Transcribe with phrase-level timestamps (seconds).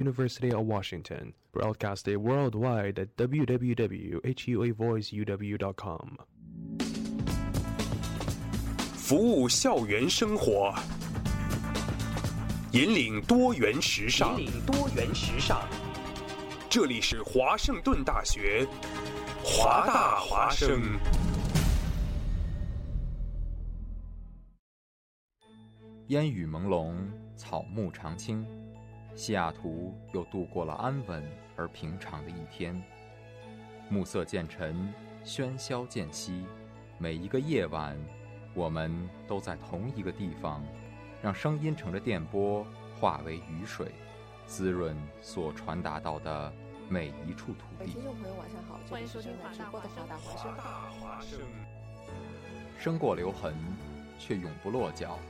[0.00, 6.16] University of Washington, broadcasted worldwide at www.huavoiceuw.com.
[8.96, 10.74] 服务校园生活，
[12.72, 14.36] 引领多元时尚。
[14.40, 15.62] 引领多元时尚。
[16.68, 18.66] 这里是华盛顿大学，
[19.44, 20.98] 华大华生。
[26.08, 26.92] 烟雨朦胧，
[27.36, 28.44] 草木常青。
[29.16, 31.24] 西雅图又度过了安稳
[31.56, 32.82] 而平常的一天。
[33.88, 34.92] 暮色渐沉，
[35.24, 36.44] 喧嚣渐息，
[36.98, 37.96] 每一个夜晚，
[38.54, 40.64] 我们都在同一个地方，
[41.22, 42.66] 让声音乘着电波
[42.98, 43.92] 化为雨水，
[44.46, 46.52] 滋润所传达到的
[46.88, 47.92] 每一处土地。
[47.92, 50.04] 听众朋友，晚上好，欢迎收听直播的华
[50.56, 51.38] 大华声。
[52.78, 53.54] 生过留痕，
[54.18, 55.20] 却永不落脚，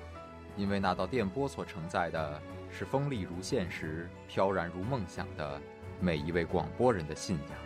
[0.57, 2.41] 因为那道电波所承载的。
[2.71, 5.61] 是锋利如现实、飘然如梦想的
[6.01, 7.59] 每一位广播人的信仰。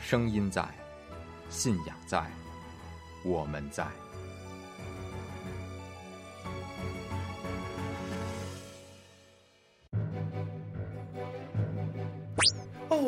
[0.00, 0.68] 声音在，
[1.48, 2.30] 信仰在，
[3.24, 3.86] 我们在。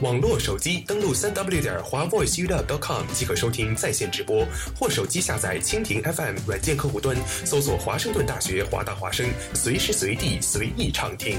[0.00, 4.46] 网络手机登录三 w 点华 voiceuw.com 即可收听在线直播，
[4.78, 11.36] 或手机下载蜻蜓 FM 软件客户端，搜索华盛顿大学华大华声，随时随地随意畅听。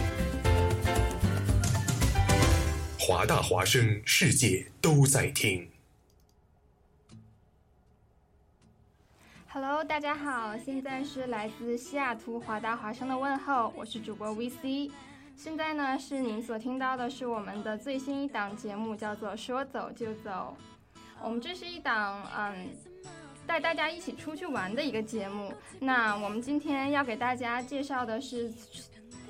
[2.99, 5.65] 华大华声，世界都在听。
[9.47, 14.92] Hello，大家好，现在是来自西雅图华大华声的问候，我是主播 VC。
[15.42, 20.58] 现在呢，是您所听到的是我们的最新一档节目，叫做《说走就走》。
[21.23, 22.67] 我们这是一档嗯，
[23.48, 25.54] 带大家一起出去玩的一个节目。
[25.80, 28.52] 那我们今天要给大家介绍的是，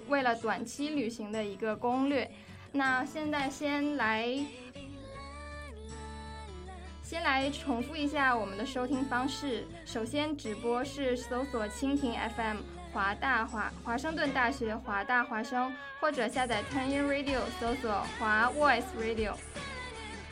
[0.07, 2.27] 为了短期旅行的一个攻略。
[2.71, 4.27] 那现在先来，
[7.03, 9.67] 先来重复一下我们的收听方式。
[9.85, 12.78] 首先，直播是搜索蜻蜓 FM。
[12.93, 19.33] 华大华华盛顿大学华大华声，或者下载 Turnin Radio 搜索华 Voice Radio，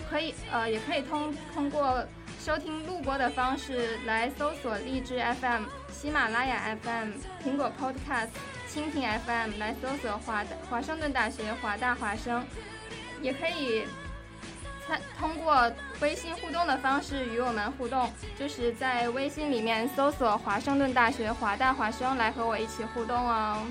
[0.09, 2.05] 可以呃也可以通通过
[2.39, 7.11] 收听录播的方式来搜索荔枝 FM、喜马拉雅 FM、
[7.43, 8.29] 苹果 Podcast、
[8.69, 12.43] 蜻蜓 FM 来搜索华华盛顿大学华大华声，
[13.21, 13.83] 也可以。
[15.19, 15.71] 通过
[16.01, 23.63] 微信互动的方式与我们互动，就是在微信里面搜索华盛顿大学华大华生来和我一起互动哦。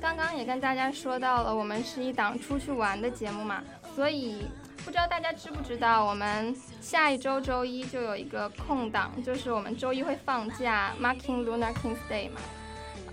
[0.00, 3.62] 刚刚也跟大家说到了，我们是一档出去玩的节目嘛，
[3.94, 4.46] 所以。
[4.84, 12.40] 不知道大家知不知道，我们下一周周一就有一个空档，就是我们周一会放假，Marking Lunar King's Day 嘛。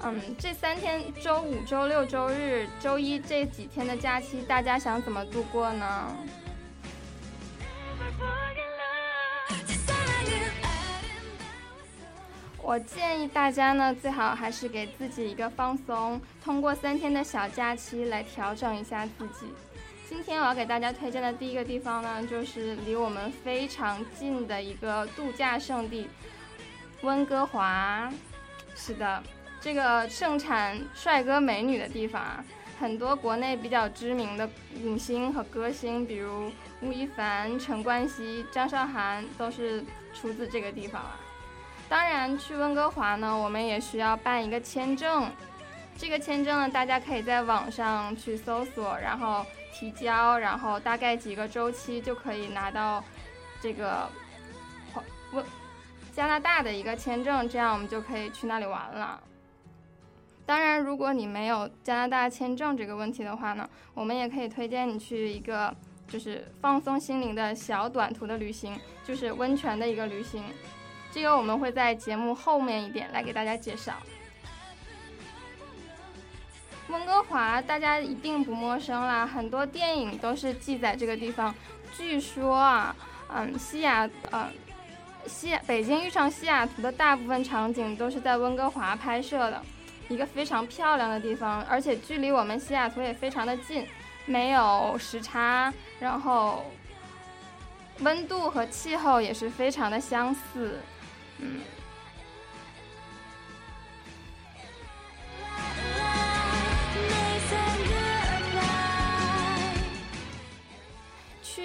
[0.02, 6.16] 嗯，这三天，周五、周六、周日、周一这几天的假期，大家想怎么度过呢？
[12.62, 19.48] 我建议大家呢，最好还是给自己一个放松，通过三天的小假期来调整一下自己。
[20.10, 26.10] 今天我要给大家推荐的第一个地方呢，就是离我们非常近的一个度假胜地——
[27.04, 28.12] 温哥华。
[28.76, 29.22] 是的，
[29.62, 32.44] 这个盛产帅哥美女的地方啊，
[32.80, 34.50] 很多国内比较知名的
[34.82, 41.20] 影星和歌星，比如吴亦凡、陈冠希、张韶涵，都是出自这个地方啊。
[41.88, 45.30] 当然，去温哥华呢，我们也需要办一个签证。
[45.96, 49.46] 这个签证呢，大家可以在网上去搜索，然后。
[49.80, 53.02] 提交，然后大概几个周期就可以拿到
[53.62, 54.10] 这个
[55.32, 55.46] 温
[56.14, 59.22] 加拿大的一个签证，这样我们就可以去那里玩了。
[60.46, 65.74] 当然，如果你没有加拿大签证这个问题的话呢，我们也可以推荐你去一个
[66.10, 70.44] 就是放松心灵的小短途的旅行，就是温泉的一个旅行。
[71.12, 73.94] 这个我们会在节目后面一点来给大家介绍。
[76.90, 81.54] 温哥华大家一定不陌生啦，很多电影都是记载这个地方。
[81.96, 82.96] 据说啊，
[83.34, 84.48] 嗯，西雅，嗯，
[85.28, 89.62] 西北京遇上西雅图的大部分场景都是在温哥华拍摄的，
[90.08, 93.88] 一个非常漂亮的地方，而且距离我们西雅图也非常的近，
[94.26, 96.66] 没有时差，然后
[98.00, 100.80] 温度和气候也是非常的相似，
[101.38, 101.60] 嗯。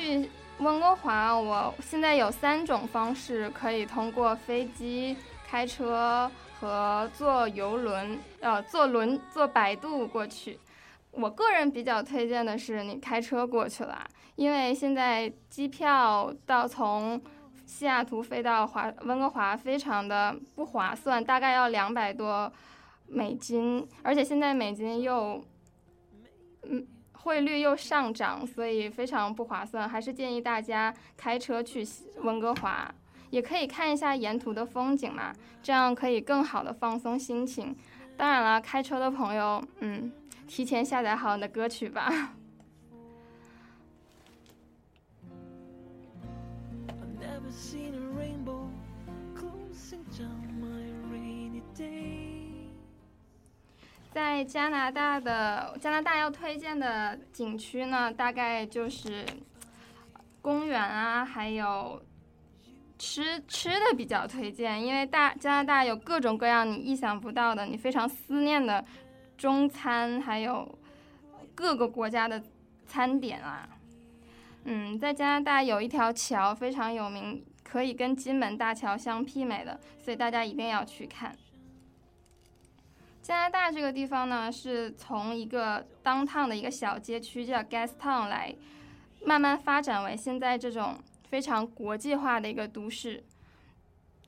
[0.04, 0.28] 去
[0.58, 5.16] 温哥华，我现在有三种方式可以通过飞机、
[5.48, 6.30] 开车
[6.60, 10.58] 和坐游轮，呃，坐轮坐摆渡过去。
[11.10, 14.06] 我个人比较推荐的是你开车过去了，
[14.36, 17.18] 因为现在机票到从
[17.64, 22.52] 西雅图飞到华温哥华非常的不划算，大概要两百多
[23.06, 25.42] 美金，而且现在美金又，
[26.64, 26.86] 嗯。
[27.24, 31.82] 汇率又上涨，所以非常不划算，还是建议大家开车去
[32.22, 32.94] 温哥华，
[33.30, 35.32] 也可以看一下沿途的风景嘛，
[35.62, 37.74] 这样可以更好的放松心情。
[38.14, 40.12] 当然了，开车的朋友，嗯，
[40.46, 42.34] 提前下载好你的歌曲吧。
[54.14, 59.26] 在加拿大的加拿大要推荐的景区呢，大概就是
[60.40, 62.00] 公园啊，还有
[62.96, 68.84] 吃吃的比较推荐，因为大加拿大有各种各样你意想不到的，你非常思念的
[69.36, 70.78] 中餐，还有
[71.52, 72.40] 各个国家的
[72.86, 73.68] 餐点啊。
[74.62, 81.36] 嗯，在加拿大有一条桥非常有名，可以跟金门大桥相媲美的，所以大家一定要去看。
[83.24, 88.54] 加拿大这个地方呢，是从一个 downtown 的一个小街区叫 Gastown 来，
[89.24, 90.98] 慢慢发展为现在这种
[91.30, 93.24] 非常国际化的一个都市。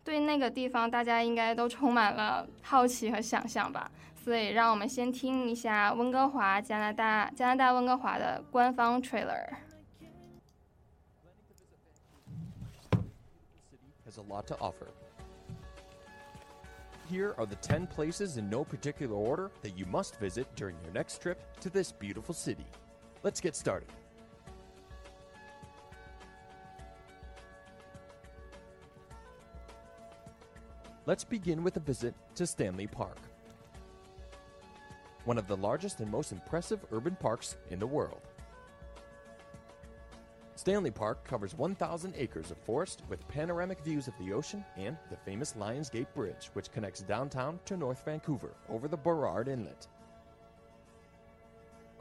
[0.02, 3.90] 对那个地方，大家应该都充满了好奇和想象吧。
[4.16, 9.56] 所以，让我们先听一下温哥华，加拿大，加拿大温哥华的官方 trailer。
[14.06, 14.95] Has a lot to offer.
[17.08, 20.92] Here are the 10 places in no particular order that you must visit during your
[20.92, 22.66] next trip to this beautiful city.
[23.22, 23.88] Let's get started.
[31.06, 33.18] Let's begin with a visit to Stanley Park,
[35.24, 38.22] one of the largest and most impressive urban parks in the world.
[40.66, 45.16] Stanley Park covers 1,000 acres of forest with panoramic views of the ocean and the
[45.16, 49.86] famous Lions Gate Bridge, which connects downtown to North Vancouver over the Burrard Inlet.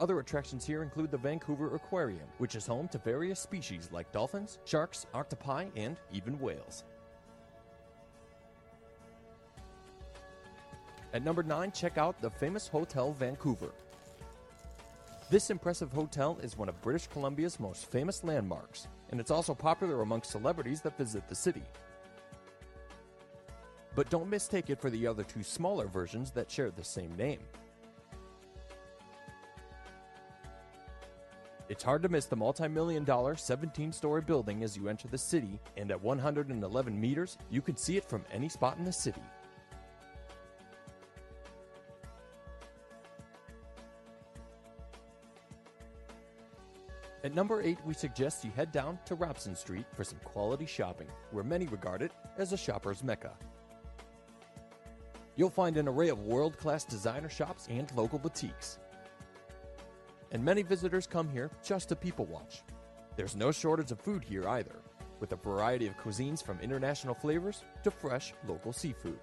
[0.00, 4.58] Other attractions here include the Vancouver Aquarium, which is home to various species like dolphins,
[4.64, 6.82] sharks, octopi, and even whales.
[11.14, 13.70] At number 9, check out the famous Hotel Vancouver,
[15.28, 20.02] this impressive hotel is one of British Columbia's most famous landmarks, and it's also popular
[20.02, 21.62] amongst celebrities that visit the city.
[23.96, 27.40] But don't mistake it for the other two smaller versions that share the same name.
[31.68, 35.18] It's hard to miss the multi million dollar 17 story building as you enter the
[35.18, 39.22] city, and at 111 meters, you can see it from any spot in the city.
[47.26, 51.08] At number 8, we suggest you head down to Robson Street for some quality shopping,
[51.32, 53.32] where many regard it as a shopper's mecca.
[55.34, 58.78] You'll find an array of world class designer shops and local boutiques.
[60.30, 62.62] And many visitors come here just to people watch.
[63.16, 64.76] There's no shortage of food here either,
[65.18, 69.18] with a variety of cuisines from international flavors to fresh local seafood.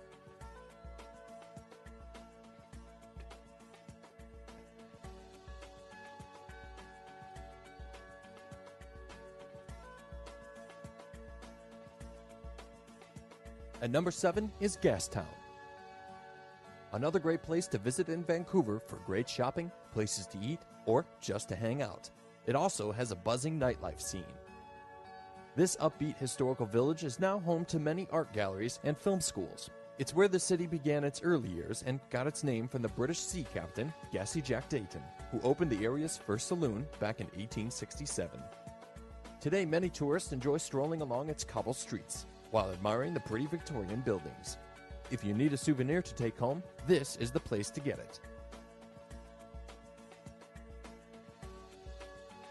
[13.93, 15.27] Number seven is Gastown.
[16.93, 21.47] Another great place to visit in Vancouver for great shopping, places to eat, or just
[21.49, 22.09] to hang out.
[22.47, 24.23] It also has a buzzing nightlife scene.
[25.55, 29.69] This upbeat historical village is now home to many art galleries and film schools.
[29.99, 33.19] It's where the city began its early years and got its name from the British
[33.19, 38.41] sea captain, Gassy Jack Dayton, who opened the area's first saloon back in 1867.
[39.39, 44.57] Today, many tourists enjoy strolling along its cobble streets, while admiring the pretty Victorian buildings.
[45.09, 48.19] If you need a souvenir to take home, this is the place to get it.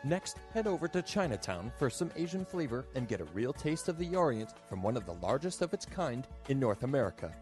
[0.02, 3.96] Next, head over to Chinatown for some Asian flavor and get a real taste of
[3.96, 7.32] the Orient from one of the largest of its kind in North America.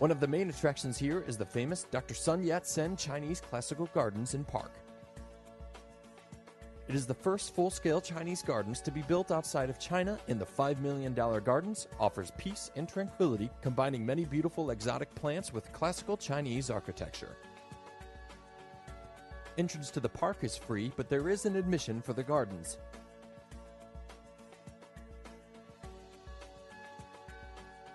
[0.00, 2.12] One of the main attractions here is the famous Dr.
[2.12, 4.72] Sun Yat sen Chinese Classical Gardens and Park.
[6.86, 10.38] It is the first full scale Chinese gardens to be built outside of China, and
[10.38, 16.16] the $5 million gardens offers peace and tranquility, combining many beautiful exotic plants with classical
[16.16, 17.36] Chinese architecture.
[19.56, 22.76] Entrance to the park is free, but there is an admission for the gardens.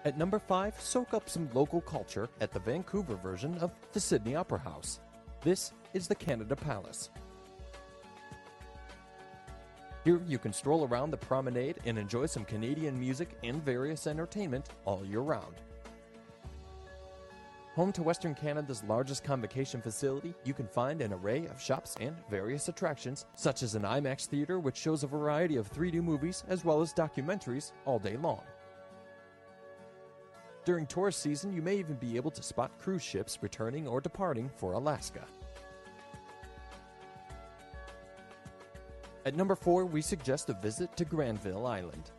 [0.03, 4.35] At number 5, soak up some local culture at the Vancouver version of the Sydney
[4.35, 4.99] Opera House.
[5.41, 7.11] This is the Canada Palace.
[10.09, 14.69] Here you can stroll around the promenade and enjoy some Canadian music and various entertainment
[14.83, 15.53] all year round.
[17.75, 22.15] Home to Western Canada's largest convocation facility, you can find an array of shops and
[22.27, 26.65] various attractions, such as an IMAX theater which shows a variety of 3D movies as
[26.65, 28.41] well as documentaries all day long.
[30.65, 34.49] During tourist season, you may even be able to spot cruise ships returning or departing
[34.55, 35.23] for Alaska.
[39.25, 42.11] At number 4, we suggest a visit to Granville Island.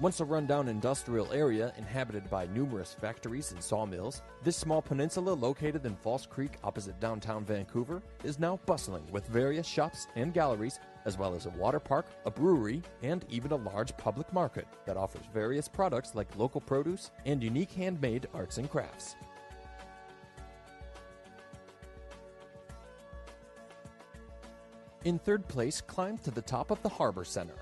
[0.00, 5.86] Once a rundown industrial area inhabited by numerous factories and sawmills, this small peninsula located
[5.86, 11.16] in False Creek opposite downtown Vancouver is now bustling with various shops and galleries, as
[11.16, 15.24] well as a water park, a brewery, and even a large public market that offers
[15.32, 19.14] various products like local produce and unique handmade arts and crafts.
[25.04, 27.56] In third place, climb to the top of the Harbor Center,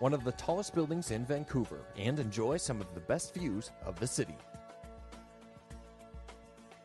[0.00, 4.00] one of the tallest buildings in Vancouver, and enjoy some of the best views of
[4.00, 4.36] the city.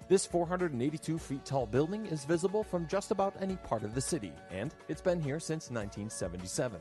[0.08, 4.34] This 482 feet tall building is visible from just about any part of the city,
[4.52, 6.80] and it's been here since 1977.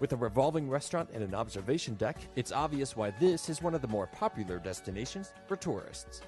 [0.00, 3.82] With a revolving restaurant and an observation deck, it's obvious why this is one of
[3.82, 6.22] the more popular destinations for tourists.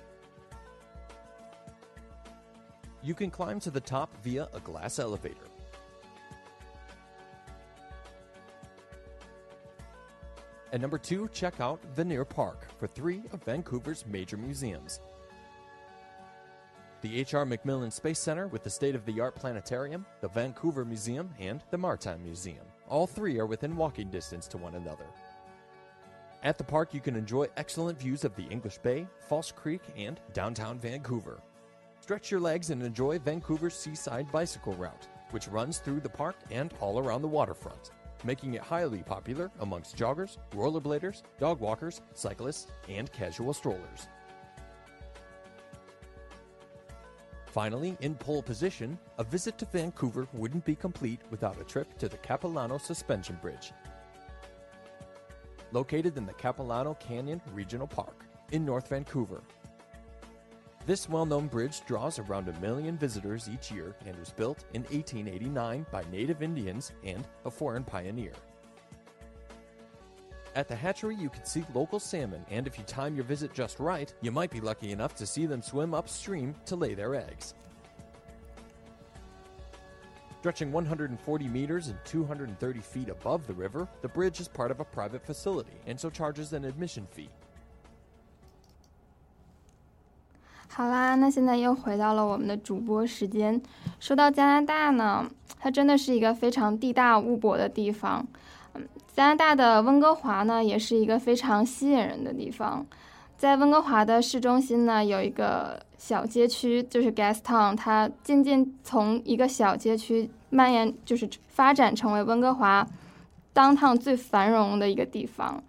[3.04, 5.46] You can climb to the top via a glass elevator.
[10.72, 15.00] At number two, check out Vanier Park for three of Vancouver's major museums.
[17.02, 17.44] The H.R.
[17.44, 21.76] McMillan Space Center with the state of the art planetarium, the Vancouver Museum, and the
[21.76, 22.64] Maritime Museum.
[22.88, 25.06] All three are within walking distance to one another.
[26.42, 30.18] At the park, you can enjoy excellent views of the English Bay, False Creek, and
[30.32, 31.38] downtown Vancouver.
[32.04, 36.74] Stretch your legs and enjoy Vancouver's Seaside Bicycle Route, which runs through the park and
[36.78, 37.92] all around the waterfront,
[38.24, 44.08] making it highly popular amongst joggers, rollerbladers, dog walkers, cyclists, and casual strollers.
[47.46, 52.06] Finally, in pole position, a visit to Vancouver wouldn't be complete without a trip to
[52.06, 53.72] the Capilano Suspension Bridge.
[55.72, 59.40] Located in the Capilano Canyon Regional Park in North Vancouver.
[60.86, 64.82] This well known bridge draws around a million visitors each year and was built in
[64.82, 68.32] 1889 by native Indians and a foreign pioneer.
[70.54, 73.80] At the hatchery, you can see local salmon, and if you time your visit just
[73.80, 77.54] right, you might be lucky enough to see them swim upstream to lay their eggs.
[80.40, 84.84] Stretching 140 meters and 230 feet above the river, the bridge is part of a
[84.84, 87.30] private facility and so charges an admission fee.
[90.76, 93.62] 好啦，那现在又回到了我们的主播时间。
[94.00, 95.24] 说到加拿大呢，
[95.60, 98.26] 它真的是一个非常地大物博的地方。
[98.74, 98.82] 嗯，
[99.14, 102.84] 加拿大的温哥华呢，也是一个非常吸引人的地方。
[103.38, 112.84] 在温哥华的市中心呢，有一个小街区，就是 Gastown，它渐渐从一个小街区蔓延，就是发展成为温哥华
[113.52, 115.62] 当趟最繁荣的一个地方。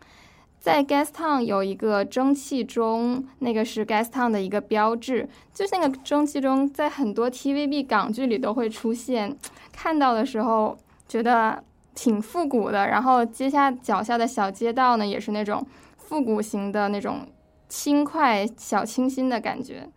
[0.66, 9.38] 在 Gastown 有一个蒸汽钟，那个是 Gastown 的一个标志，就是那个蒸汽钟，在很多 TVB 港剧里都会出现。
[9.72, 10.76] 看到的时候
[11.08, 15.64] 觉得挺复古的，然后接下脚下的小街道呢，也是那种
[15.98, 17.20] 复古型的那种
[17.70, 19.88] 轻快、小清新的感觉。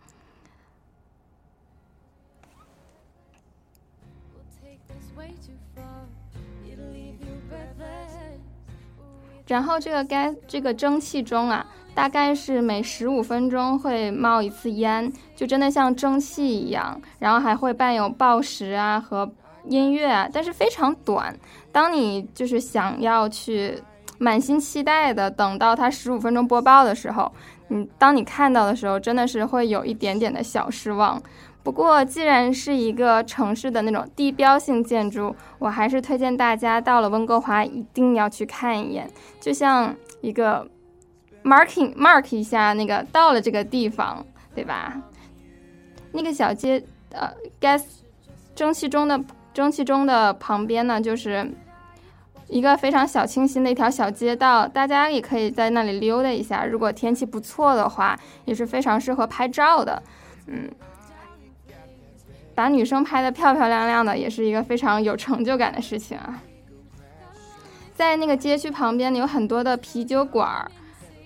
[9.49, 11.65] 然后这个该这个蒸汽钟啊，
[11.95, 17.01] 大概是每十五分钟会冒一次烟，就真的像蒸汽一样。
[17.17, 19.27] 然后还会伴有报时啊和
[19.65, 21.35] 音乐啊，但是非常短。
[21.71, 23.73] 当你就是想要去
[24.19, 27.31] 满心期待的等到它十五分钟播报的时候，
[27.67, 31.19] 你当你看到的时候，真的是会有一点点的小失望。
[31.69, 39.07] 不过，既然是一个城市的那种地标性建筑，我还是推荐大家到了温哥华一定要去看一眼，
[39.39, 40.67] 就像一个
[41.43, 44.99] marking mark 一下那个到了这个地方，对吧？
[46.11, 47.83] 那个小街，呃，gas
[48.55, 49.23] 蒸汽中的
[49.53, 51.47] 蒸汽中的旁边呢，就是
[52.47, 56.65] 一个非常小清新的一条小街道，大家也可以在那里溜达一下。
[56.65, 60.01] 如果天气不错的话，也是非常适合拍照的，
[60.47, 60.67] 嗯。
[62.59, 66.43] 把女生拍的漂漂亮亮的，也是一个非常有成就感的事情啊。
[67.95, 70.69] 在那个街区旁边，有很多的啤酒馆儿，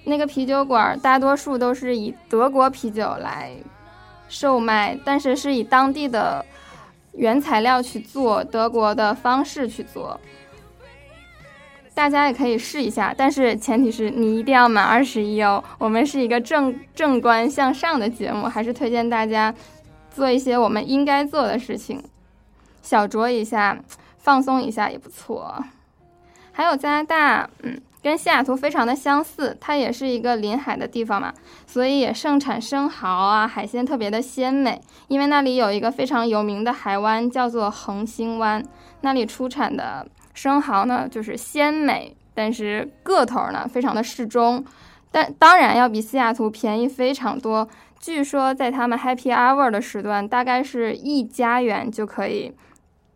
[0.04, 3.50] 那个啤酒馆儿大多数都是以德国啤酒来
[4.30, 6.46] 售卖，但是是以当地的
[7.14, 10.20] 原材料去做，德国的方式去做。
[11.96, 15.64] 大家也可以试一下，但是前提是你一定要满二十一哦。
[15.80, 19.52] 我们是一个正正观向上的节目，还是推荐大家。
[20.14, 22.04] 做一些我们应该做的事情，
[22.82, 23.78] 小酌一下，
[24.18, 25.64] 放松一下也不错。
[26.52, 31.34] 还有加拿大，嗯，跟西雅图非常的相似，它也是一个临海的地方嘛，
[31.66, 34.80] 所以也盛产生蚝啊，海鲜特别的鲜美。
[35.08, 38.64] 因为那里有一个非常有名的海湾叫做恒星湾，
[39.02, 40.06] 那里出产的
[40.36, 44.64] 生蚝呢就是鲜美，但是个头呢非常的适中，
[45.12, 47.68] 但当然要比西雅图便宜非常多。
[48.04, 52.54] 据说在他们 Happy Hour 的时段，大概是一加元就可以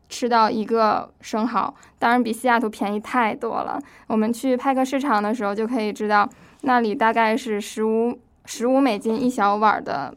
[0.08, 3.77] 吃到一个生蚝，当然比西雅图便宜太多了。
[4.08, 6.29] 我们去派克市场的时候就可以知道，
[6.62, 10.15] 那里大概是十五十五美金一小碗的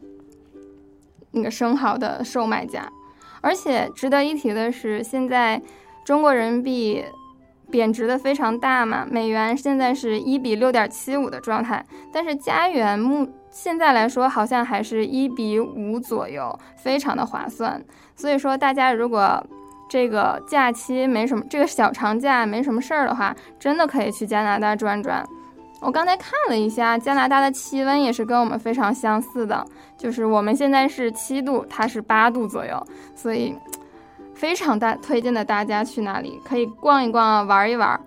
[1.31, 2.89] 那个生蚝的售卖价。
[3.41, 5.61] 而且值得一提的是，现在
[6.05, 7.03] 中国人民币
[7.69, 13.29] 贬值的非常大嘛，美元现在是一比六点七五的状态，但是加元目。
[13.51, 17.83] 现在来说，好像还是一比五左右，非常的划算。
[18.15, 19.43] 所以说，大家如果
[19.89, 25.23] 这个假期没什么，这个小长假没什么事儿的话，真的可以去加拿大转转。
[25.81, 29.65] 我刚才看了一下，加拿大的气温也是跟我们非常相似的，
[29.97, 32.81] 就是我们现在是七度，它是八度左右，
[33.15, 33.53] 所以
[34.33, 37.99] 非常大推荐的大家去那里可以逛一逛啊，玩一玩。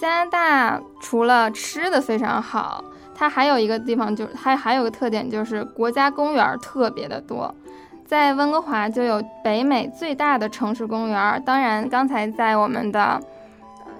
[0.00, 2.82] 加拿大除了吃的非常好，
[3.14, 7.54] 它还有一个地方就是它还有个特点就是国家公园特别的多。
[8.06, 13.20] 在温哥华就有北美最大的城市公园，当然刚才在我们的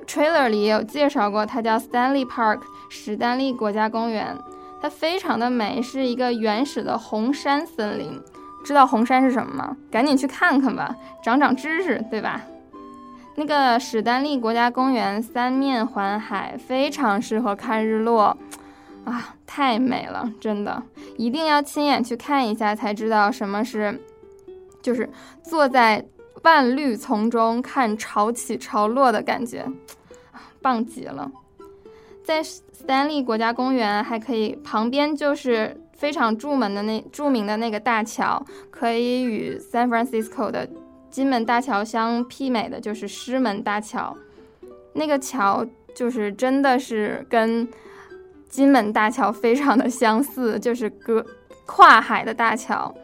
[0.07, 4.35] trailer 里也有介绍过，它叫 Stanley Park 史丹利国家公园。
[4.81, 8.19] 它非常的美，是一个原始的红杉森林。
[8.65, 9.77] 知道红杉是什么吗？
[9.91, 12.41] 赶紧去看看吧，长长知识，对吧？
[13.41, 18.37] 那个史丹利国家公园三面环海，非常适合看日落，
[19.07, 20.83] 啊，太美了，真的，
[21.17, 23.99] 一定要亲眼去看一下才知道什么是，
[24.83, 25.09] 就是
[25.43, 26.05] 坐在
[26.43, 29.65] 万绿丛中看潮起潮落的感觉，
[30.61, 31.33] 棒极了。
[32.23, 40.69] 在史丹利国家公园还可以旁边就是非常著名的那著名的那个大桥，可以与 San Francisco 的。
[41.11, 44.17] 金门大桥相媲美的就是狮门大桥，
[44.93, 47.69] 那个桥就是真的是跟
[48.49, 51.25] 金门大桥非常的相似，就是隔
[51.67, 52.95] 跨海的大桥。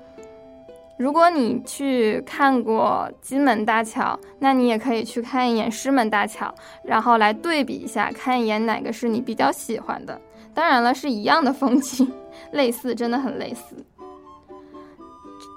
[0.98, 10.18] 如果你去看过金门大桥，那你也可以去看一眼狮门大桥，然后来对比一下，看一眼哪个是你比较喜欢的。
[10.54, 12.10] 当然了，是一样的风景，
[12.52, 13.76] 类似，真的很类似。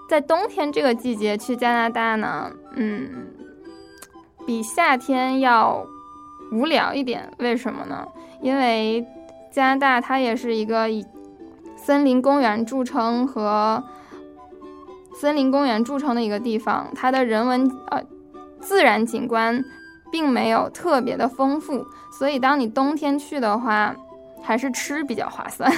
[0.09, 3.27] 在冬天这个季节去加拿大呢，嗯，
[4.43, 5.85] 比夏天要
[6.51, 7.31] 无聊一点。
[7.37, 8.07] 为什么呢？
[8.41, 9.05] 因为
[9.51, 11.05] 加拿大它也是一个以
[11.75, 13.83] 森林公园著称和
[15.13, 18.03] 森林公园著称的一个地方，它的人文呃
[18.59, 19.63] 自然景观
[20.11, 23.95] 并没有特别的丰富，所以当你冬天去的话，
[24.41, 25.71] 还是吃比较划算。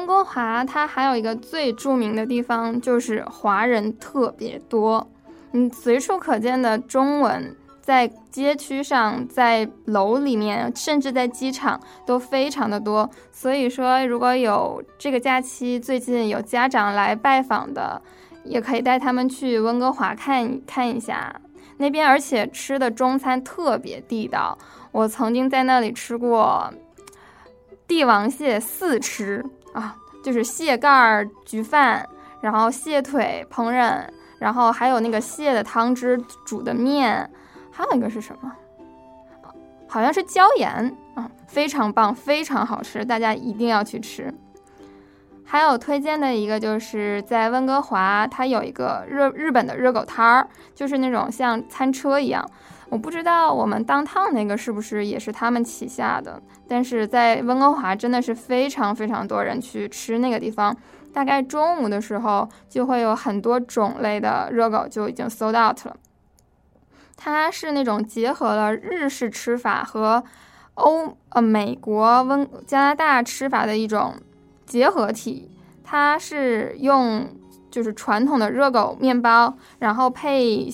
[0.00, 5.06] 温哥华它还有一个最著名的地方，就是华人特别多，
[5.52, 13.10] 嗯，随处可见的中文，在街区上，在楼里面，甚至在机场都非常的多。
[13.30, 18.00] 所以说，如果有这个假期最近有家长来拜访的，
[18.42, 21.38] 也可以带他们去温哥华看看一下
[21.76, 24.56] 那边，而且吃的中餐特别地道。
[24.92, 26.72] 我曾经在那里吃过
[27.86, 29.44] 帝王蟹四吃，
[30.22, 32.08] 就是蟹盖儿焗饭，
[32.40, 34.04] 然后蟹腿烹饪，
[34.38, 37.30] 然后还有那个蟹的汤汁煮的面，
[37.70, 38.52] 还有一个是什么？
[39.88, 44.32] 好像是椒盐啊，非常棒，非常好吃，大家一定要去吃。
[45.44, 52.48] 还有推荐的一个就是在温哥华，它有一个热日本的热狗摊儿，就是那种像餐车一样。
[52.90, 60.76] 我不知道我们当趟那个是不是也是他们旗下的，但是在温哥华真的是非常非常多人去吃那个地方。
[61.12, 65.96] 大概中午的时候就会有很多种类的热狗就已经 sold out 了。
[67.16, 70.22] 它是那种结合了日式吃法和
[70.74, 74.14] 欧呃美国温加拿大吃法的一种
[74.66, 75.50] 结合体。
[75.84, 77.28] 它是用
[77.70, 80.72] 就是传统的热狗面包，然后配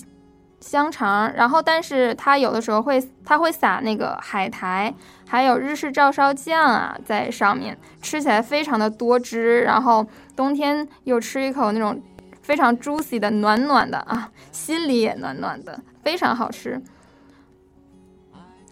[0.66, 4.92] 香肠，然后但是它有的时候会它会撒那个海苔，
[5.28, 9.62] 还有日式照烧酱啊在上面，吃起来非常的多汁。
[9.62, 12.02] 然后冬天又吃一口那种
[12.42, 15.80] 非常 juicy 的暖暖的啊，心里也暖暖的。
[16.02, 16.82] 非常好吃，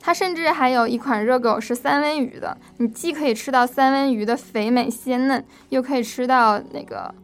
[0.00, 7.14] 它甚至还有一款热狗是三文鱼的，你既可以吃到三文鱼的肥美鲜嫩，又可以吃到那个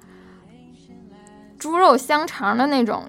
[1.58, 3.04] 猪肉香肠的那种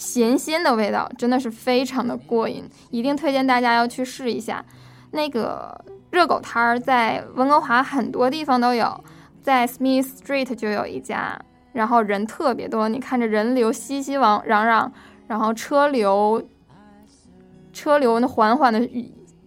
[0.00, 4.64] 咸鲜的味道，真的是非常的过瘾，一定推荐大家要去试一下。
[5.10, 5.78] 那个
[6.10, 9.04] 热狗摊儿在温哥华很多地方都有，
[9.42, 11.38] 在 Smith Street 就有一家，
[11.74, 14.90] 然后人特别多，你看着人流熙熙往攘攘。
[15.28, 16.42] 然后车流，
[17.72, 18.80] 车流那缓缓的、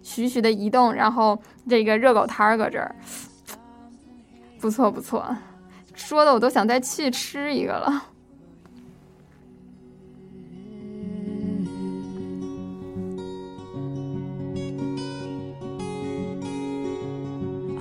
[0.02, 1.38] 徐徐的移动，然后
[1.68, 2.96] 这个热狗摊儿搁这儿，
[4.62, 5.36] 不错不错，
[5.94, 8.04] 说的我都想再去吃一个了。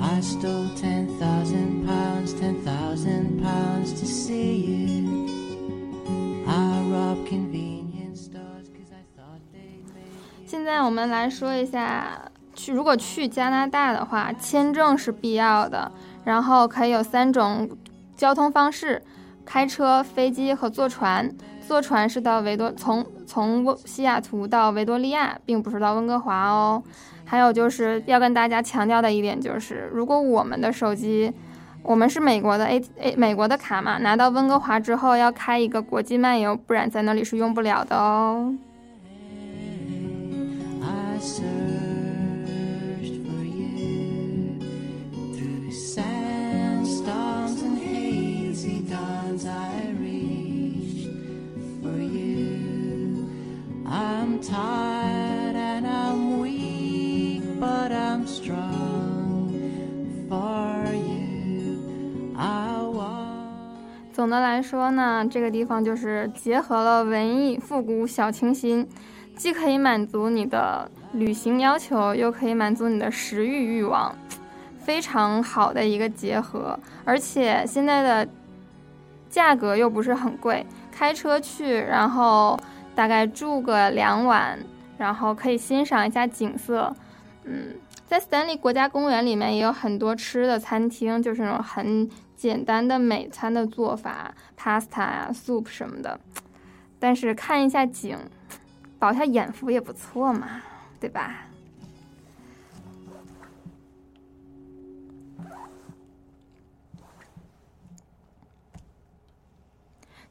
[0.03, 5.29] I stole ten thousand pounds ten thousand pounds to see you.
[6.47, 10.45] I rob convenience stores because I thought they made.
[10.45, 15.93] 现在我们来说一下，去，如果去加拿大的话，签证是必要的，
[16.25, 17.71] 然后可以有三种
[18.17, 19.01] 交通方式，
[19.45, 21.33] 开车、飞机和坐船。
[21.67, 26.83] 坐船是到维多，从从西雅图到维多利亚，并不是到温哥华哦。
[27.33, 31.33] 还有就是要跟大家强调的一点就是，如果我们的手机，
[31.83, 38.55] 我们是美国的 A A 美国的卡嘛，拿到温哥华之后要开一个国际漫游，不然在那里是用不了的哦。
[64.13, 68.87] 总的来说呢，这个地方就是结合了文艺复古小清新，
[69.35, 74.15] 既可以满足你的旅行要求，又可以满足你的食欲欲望，
[74.79, 76.79] 非常好的一个结合。
[77.07, 78.31] 而且现在的
[79.31, 82.59] 价格又不是很贵，开车去，然后
[82.95, 84.59] 大概住个两晚，
[84.99, 86.95] 然后可以欣赏一下景色。
[87.45, 87.75] 嗯，
[88.07, 92.09] 在斯坦利国家公园里面也有很多吃的餐厅，就是那种很。
[92.43, 96.19] 简单的美餐的做法，pasta 啊、soup 什么的，
[96.99, 98.19] 但是看一下景，
[98.99, 100.61] 饱一下眼福也不错嘛，
[100.99, 101.47] 对吧？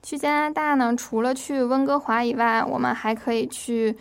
[0.04, 3.98] 去加拿大呢，除了去温哥华以外，我们还可以去。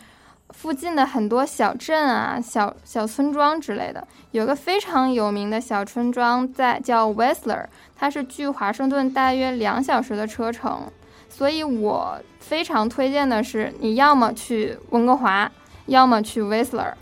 [0.61, 7.65] 附近的很多小镇啊、小小村庄之类的，有个非常有名的小村庄在叫 Whistler，
[7.97, 10.83] 它是距华盛顿大约两小时的车程，
[11.31, 15.51] 所以我非常推荐的是，你要么去温哥华，
[15.87, 16.93] 要么去 Whistler。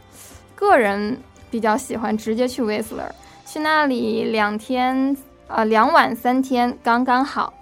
[0.55, 1.19] 个人
[1.51, 3.11] 比较喜欢直接去 Whistler，
[3.45, 5.17] 去那里两天，
[5.49, 7.53] 呃，两晚三天刚刚好。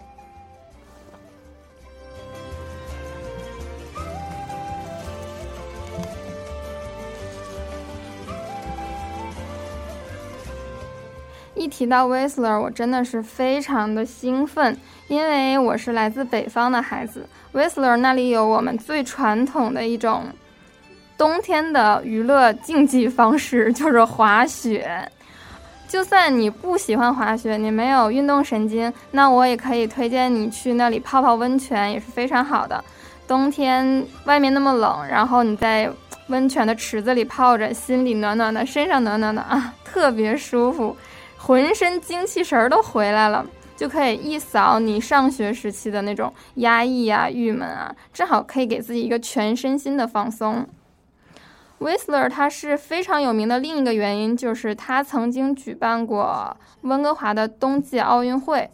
[11.67, 17.29] 一提到 Whistler，我真的是非常的兴奋，因为我是来自北方的孩子。
[17.53, 20.27] Whistler 那里有我们最传统的一种
[21.19, 25.11] 冬天的娱乐竞技方式，就是滑雪。
[25.89, 32.83] 就算你不喜欢滑雪，你没有运动神经，那我也可以推荐你去那里泡泡温泉，也是非常好的。
[33.27, 35.91] 冬天外面那么冷，然后你在
[36.29, 40.97] 温泉的池子里泡着，心里暖暖的，身上暖暖的啊，特别舒服，
[41.47, 50.67] 浑身精气神儿都回来了，就可以一扫你上学时期的那种压抑啊、郁闷啊，正好可以给自己一个全身心的放松。
[51.79, 58.69] Whistler 他是非常有名的另一个原因，就是他曾经举办过温哥华的冬季奥运会。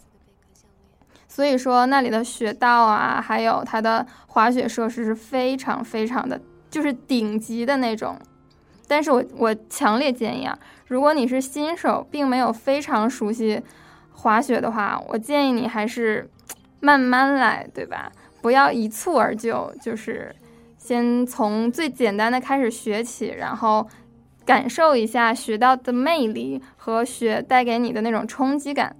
[1.28, 8.18] 所以说，那里的雪道啊，还有它的滑雪设施是非常非常的，就是顶级的那种。
[8.88, 10.58] 但是我我强烈建议啊，
[10.92, 13.62] 如果你是新手，并没有非常熟悉
[14.12, 16.28] 滑雪的话，我建议你还是
[16.80, 18.12] 慢慢来，对吧？
[18.42, 20.36] 不要一蹴而就，就是
[20.76, 23.88] 先从最简单的开始学起，然后
[24.44, 28.94] 感受一下雪道的魅力和雪带给你的那种冲击感。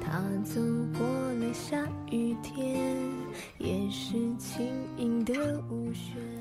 [0.00, 0.60] 他走
[0.98, 1.78] 过了下
[2.10, 2.76] 雨天，
[3.58, 5.32] 也是轻盈的
[5.70, 5.83] 舞。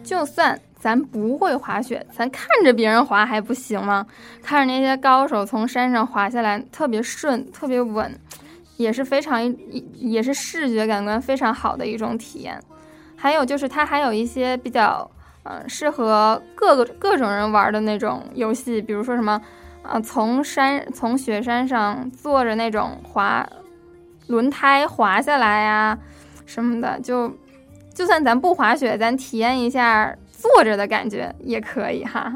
[0.04, 4.06] 就算咱不会滑雪，咱看着别人滑还不行吗？
[4.42, 8.14] 看着那些高手从山上滑下来，特别顺，特别稳，
[8.78, 9.42] 也是非常
[9.96, 12.62] 也是视觉感官非常好的一种体验。
[13.16, 15.10] 还有就是它还有一些比较
[15.44, 19.42] 嗯适合各个各种人玩的那种游戏，比如说什么。
[19.84, 23.46] 啊，从山从雪山上坐着那种滑
[24.28, 26.00] 轮胎滑下来呀，
[26.46, 27.30] 什么的，就
[27.94, 32.34] 就算咱不滑雪，咱体验一下坐着的感觉也可以哈。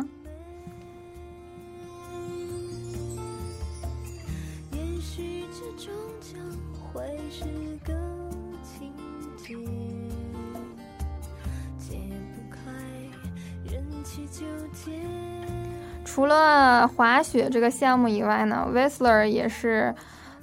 [16.03, 19.93] 除了滑雪这个项目以外呢，Whistler 也是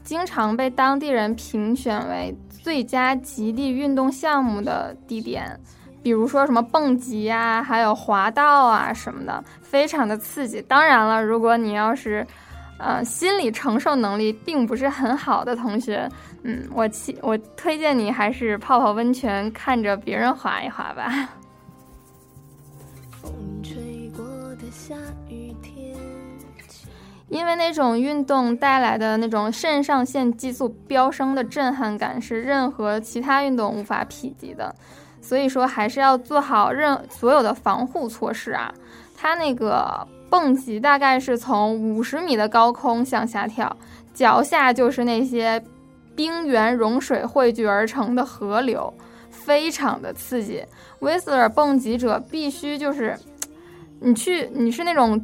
[0.05, 5.61] 经常被当地人评选为最佳极地运动项目的地点。
[6.03, 10.63] 比如说什么蹦极啊，还有滑道啊什么的，非常的刺激。
[10.63, 12.27] 当然了，如果你要是
[12.79, 16.09] 呃心理承受能力并不是很好的同学，
[16.43, 21.29] 嗯，我气我推荐你还是泡泡温泉，看着别人滑一滑吧。
[27.29, 34.73] 因为那种运动带来的那种肾上腺激素飙升的震撼感是任何其他运动无法匹及的，
[35.21, 38.73] 所以说还是要做好任所有的防护措施啊。
[39.17, 43.75] 它那个蹦极大概是从五十米的高空向下跳，
[44.13, 45.61] 脚下就是那些
[46.15, 48.93] 冰原融水汇聚而成的河流，
[49.31, 50.63] 非常的刺激。
[51.01, 53.19] 威斯尔蹦极者必须就是，
[53.99, 55.19] 你去你是那种。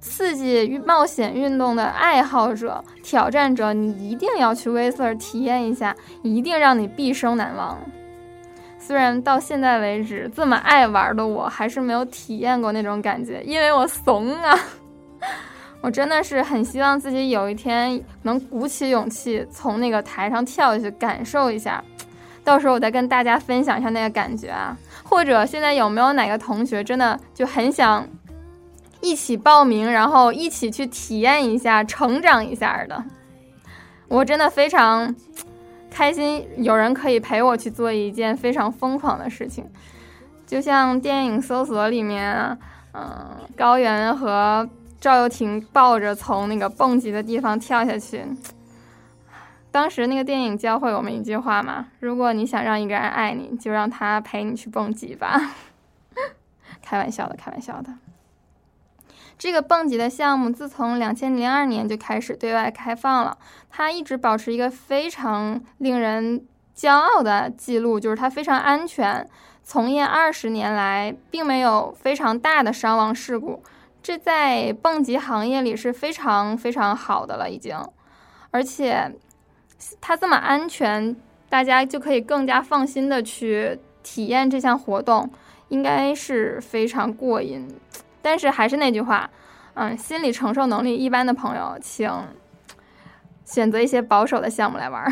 [0.00, 7.78] 刺激与冒险运动的爱好者、挑战者，你一定要去威斯尔体验一下，一定让你毕生难忘。
[8.78, 14.58] 虽然到现在为止，这么爱玩的我还是没有体验过那种感觉，因为我怂啊。
[15.82, 21.82] 我真的是很希望自己有一天能鼓起勇气从那个台上跳下去，感受一下。
[22.42, 24.76] 到时候我再跟大家分享一下那个感觉啊。
[25.04, 28.08] 或者现在有没有哪个同学真的就很想？
[29.00, 33.04] 一起报名，然后一起去体验一下，成长一下的。
[34.08, 35.14] 我真的非常
[35.90, 39.64] 开心，有人可以陪我去做一件非常疯狂的事情，
[40.46, 42.58] 就像电影搜索里面，
[42.92, 44.68] 嗯，高原和
[45.00, 48.24] 赵又廷抱着从那个蹦极的地方跳下去。
[49.70, 55.54] 当时那个电影教会我们一句话嘛：如果你想让一个人爱你，就让他陪你去蹦极吧。
[56.82, 57.92] 开玩笑的，开玩笑的。
[59.38, 63.38] 这个蹦极的项目自从两千零二年就开始对外开放了，
[63.70, 66.44] 它一直保持一个非常令人
[66.76, 69.28] 骄傲的记录，就是它非常安全，
[69.62, 73.62] 从业二十年来并没有非常大的伤亡事故，
[74.02, 77.76] 这在蹦极行业里是非常非常好的了已经，
[78.50, 79.14] 而且
[80.00, 81.14] 它这么安全，
[81.48, 85.30] 大家就可以更加放心的去体验这项活动，
[85.68, 87.68] 应该是非常过瘾。
[88.22, 89.30] 但是还是那句话，
[89.74, 92.10] 嗯，心理承受能力一般的朋友，请
[93.44, 95.10] 选择一些保守的项目来玩。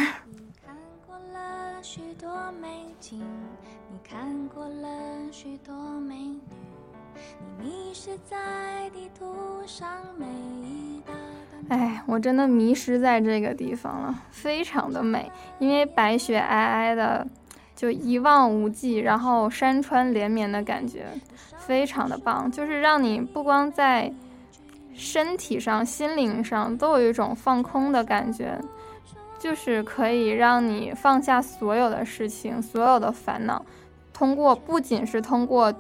[11.69, 17.27] 哎，我真的迷失在这个地方了，非常的美，因为白雪皑皑的，
[17.75, 21.07] 就一望无际，然后山川连绵的感觉，
[21.67, 22.51] 非常的棒。
[22.51, 24.13] 就是让你不光在
[24.95, 28.59] 身体上、心灵上都有一种放空的感觉，
[29.39, 33.65] 就是可以让你放下所有的事情、所有的烦恼，
[34.13, 35.73] 通过不仅是通过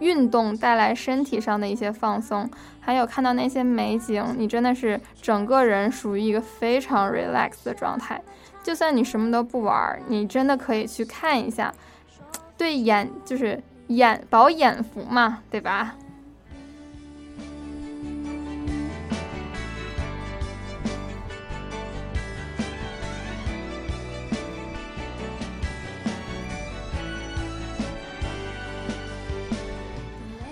[0.00, 8.20] 运动带来身体上的一些放松，还有看到那些美景，你真的是整个人属于一个非常 relax 的状态。
[8.64, 11.72] 就算你什么都不玩，你真的可以去看一下，
[12.58, 15.94] 对眼就是眼饱眼福嘛，对吧？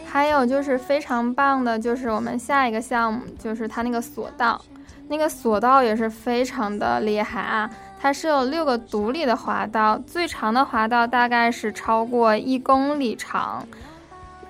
[0.06, 4.64] 还有就是非常棒的，就是我们下一个项目，就是它那个索道，
[5.08, 7.68] 那个索道也是非常的厉害啊。
[8.04, 13.66] 它是有六个独立的滑道，最长的滑道大概是超过一公里长，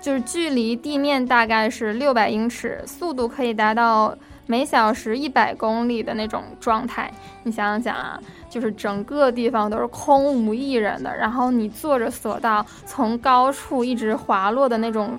[0.01, 7.09] 就是距离地面大概是六百英尺，速度可以达到每小时一百公里的那种状态。
[7.45, 8.19] 你想想啊，
[8.51, 15.17] 就是整个地方都是空无一人的，然后你坐着索道从高处一直滑落的那种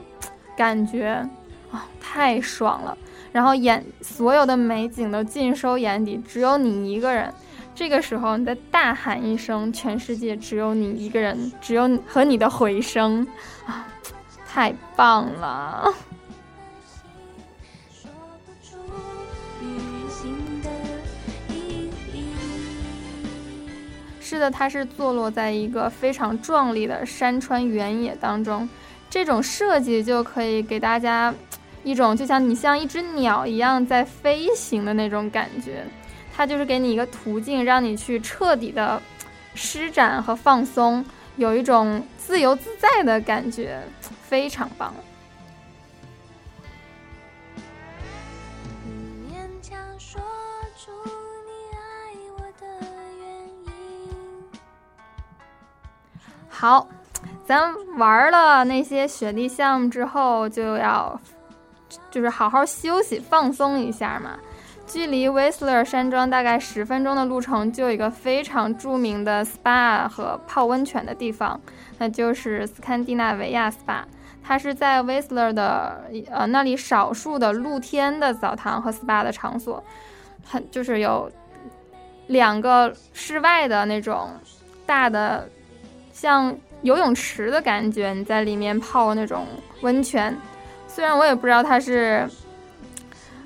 [0.57, 1.25] 感觉
[1.71, 2.97] 啊，太爽了。
[3.31, 7.33] 然后眼所有的美景都尽收眼底，只有你一个人。
[7.75, 13.27] 这个时候，你再大喊一声，全世界只有你一个人，只有你和你的回声，
[13.65, 13.85] 啊，
[14.47, 15.93] 太棒了！
[24.21, 28.67] 是的，它是坐落在一个非常壮丽的山川原野当中，
[29.09, 31.33] 这种设计就可以给大家
[31.83, 35.85] 一种就像你像一只鸟一样在飞行的那种感觉。
[36.35, 39.01] 它就是给你一个途径，让你去彻底的
[39.53, 41.05] 施展和放松，
[41.37, 43.81] 有一种自由自在的感觉，
[44.27, 44.93] 非常棒。
[56.49, 56.87] 好，
[57.45, 61.19] 咱玩了那些雪地项目之后，就要
[62.09, 64.39] 就是好好休息放松一下嘛。
[64.87, 71.59] 距离威斯勒山庄大概十分钟的路程，就有一个非常著名的 SPA 和泡温泉的地方，
[71.97, 74.03] 那就是斯堪的纳维亚 SPA。
[74.43, 79.83] 它是在威斯勒的呃那里少数的露天的澡堂和 SPA 的场所，
[80.45, 81.29] 很就是有
[82.27, 84.29] 两个室外的那种
[84.85, 85.49] 大的
[86.13, 89.47] 像游泳池的感觉，你在里面泡那种
[89.81, 90.37] 温泉。
[90.87, 92.29] 虽然我也不知道它是。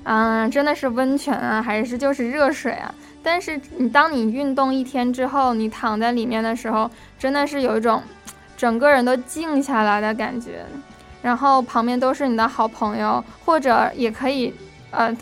[0.04, 2.94] 嗯，真的是温泉啊，还是就是热水啊？
[3.22, 8.02] 但是你当你运动一天之后，你躺在里面的时候，真的是有一种
[8.56, 10.64] 整个人都静下来的感觉。
[11.22, 14.50] 然后旁边都是你的好朋友，或者也可以，
[14.90, 15.14] 呃，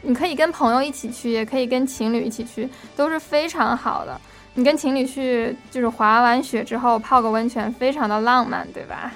[0.00, 2.66] 你可以跟朋友一起去，也可以跟情侣一起去，
[2.96, 4.18] 都是非常好的。
[4.54, 9.12] 你跟情侣去，就是滑完雪之后泡个温泉，非常的浪漫，对吧？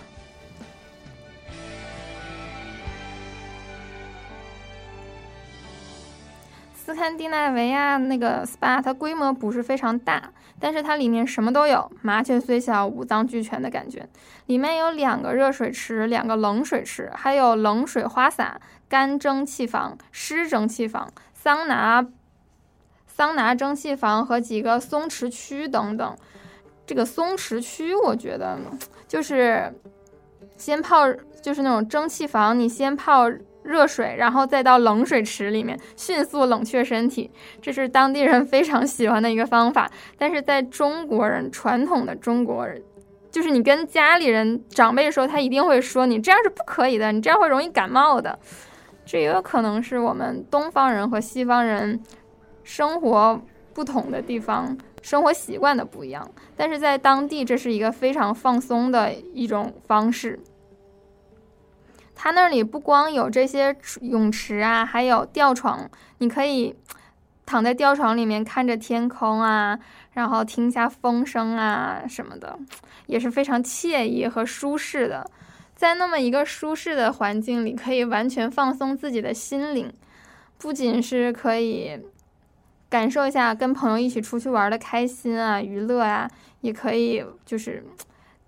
[6.86, 14.08] 斯堪的纳维亚那个 SPA，它规模不是非常大，但是它里面什么都有，麻雀虽小，五脏俱全的感觉。
[14.46, 22.06] 里面有两个热水池，两个冷水池，还有冷水花洒、干蒸汽房、湿蒸汽房、桑拿、
[23.08, 26.16] 桑拿蒸汽房和几个松弛区等等。
[26.86, 28.56] 这个松弛区，我觉得
[29.08, 29.74] 就是
[30.56, 33.28] 先泡，就是那种蒸汽房，你先泡。
[33.66, 39.90] 热水，然后再到冷水池里面迅速冷却身体，这是当地人非常喜欢的一个方法。
[40.16, 42.82] 但是在中国人传统的中国人，
[43.30, 48.38] 就是你跟家里人长辈说，他一定会说你这样是不可以的，你这样会容易感冒的。
[49.04, 52.00] 这也有可能是我们东方人和西方人
[52.64, 53.40] 生活
[53.74, 56.28] 不同的地方，生活习惯的不一样。
[56.56, 60.40] 但是在当地，这是一个非常放松的一种方式。
[62.16, 66.74] 它那里不光有这些泳池啊，还有吊床，你可以
[67.44, 69.78] 躺在吊床里面看着天空啊，
[70.14, 72.58] 然后听一下风声啊什么的，
[73.06, 75.30] 也是非常惬意和舒适的。
[75.74, 79.92] 在那么一个舒适的环境里，可以完全放松自己的心灵，
[80.56, 82.00] 不仅是可以
[82.88, 86.30] 感受一下跟朋友一起出去玩的开心啊、娱乐啊，
[86.62, 87.84] 也可以就是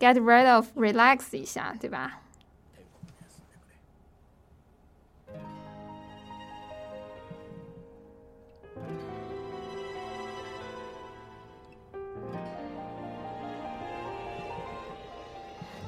[0.00, 2.20] get rid of relax 一下，对吧？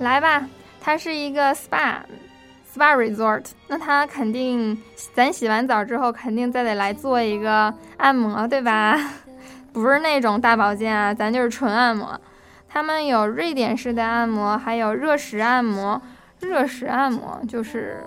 [0.01, 0.46] 来吧，
[0.80, 3.44] 它是一个 SPA，SPA resort。
[3.68, 4.82] 那它肯定，
[5.14, 8.98] 咱洗完澡之后肯定再得来做一个按摩，对吧？
[9.72, 12.20] 不是那种大保健啊，咱就是纯按摩。
[12.68, 16.01] 他们有瑞典式的按摩，还有热石按摩。
[16.40, 18.03] 热石按摩就是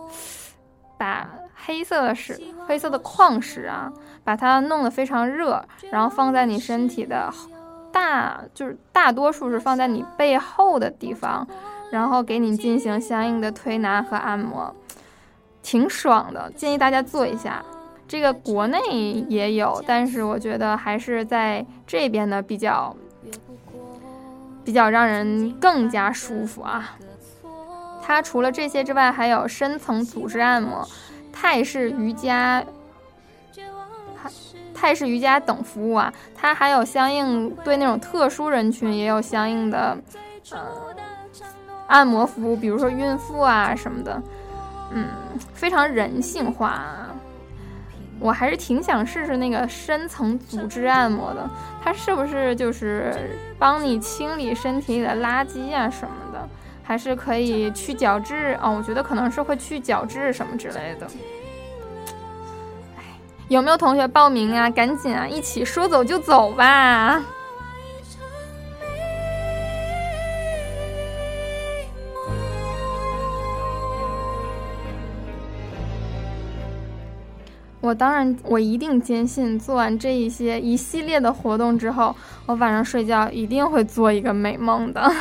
[0.97, 7.31] 把黑色的石、黑色的矿石啊，把它弄得非常热，然后放在你身体的
[7.91, 11.47] 大，就是大多数是放在你背后的地方，
[11.93, 14.75] 然后给你进行相应的推拿和按摩，
[15.61, 17.63] 挺爽的，建议大家做一下。
[18.07, 18.79] 这个国内
[19.29, 22.95] 也有，但是我觉得还是在这边的比较。
[24.65, 26.95] 比较让人更加舒服啊！
[28.01, 30.87] 它除了这些之外，还有深层组织按摩、
[31.33, 32.63] 泰式瑜伽、
[34.73, 36.13] 泰式瑜伽等服务啊。
[36.33, 39.97] 它还有相应对那种特殊人群也有相应的
[40.51, 40.59] 呃
[41.87, 44.21] 按摩服务，比如说孕妇啊什么的，
[44.91, 45.07] 嗯，
[45.53, 46.85] 非常人性化。
[48.19, 51.49] 我还是挺想试试那个深层组织按摩的，
[51.83, 56.47] 它是不是就是帮你清理身体里的垃圾啊什么的？
[56.85, 58.57] 还是可以去角质？
[58.61, 61.07] 哦，我觉得可能是会去角质什么之类的。
[62.97, 63.03] 哎，
[63.49, 64.69] 有没有同学报名啊？
[64.69, 67.21] 赶紧啊，一起说走就走吧！
[77.83, 82.15] 我当然，我一定坚信，做完这一些一系列的活动之后，
[82.45, 85.11] 我晚上睡觉一定会做一个美梦的。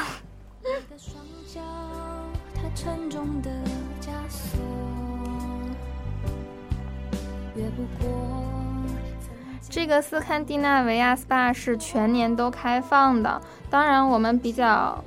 [9.68, 15.02] 这个斯堪的纳维亚 SPA 是全年都开放的，当然我们比较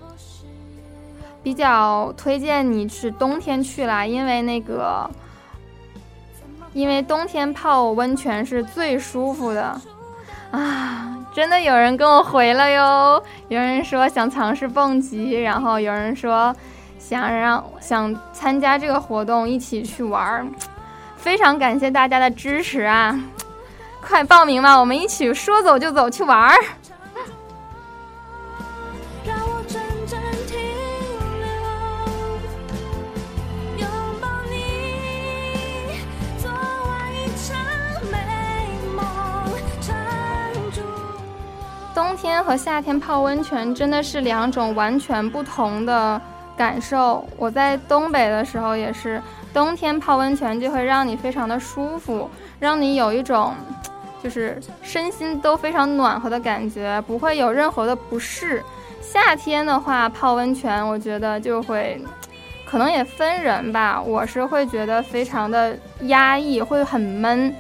[1.41, 5.09] 比较推荐你是冬天去啦，因为那个。
[6.75, 9.79] 因为冬天泡温泉是最舒服的，
[10.51, 13.23] 啊，真的有人跟我回了哟。
[13.47, 16.53] 有人说想尝试蹦极，然后有人说
[16.99, 20.45] 想让想参加这个活动一起去玩儿，
[21.15, 23.17] 非常感谢大家的支持啊！
[24.05, 26.55] 快报名吧，我们一起说走就走去玩儿。
[41.95, 46.21] 冬天和夏天泡温泉真的是两种完全不同的
[46.57, 47.25] 感受。
[47.37, 49.21] 我在东北的时候也是，
[49.53, 52.29] 冬天泡温泉就会让你非常的舒服，
[52.59, 53.53] 让你有一种
[54.21, 58.61] 就是身心都非常暖和的感觉，不会有任何的不适。
[59.01, 61.97] 夏天的话泡温泉，我觉得就会，
[62.65, 67.55] 可能也分人吧，我是会觉得非常的压抑，会很闷。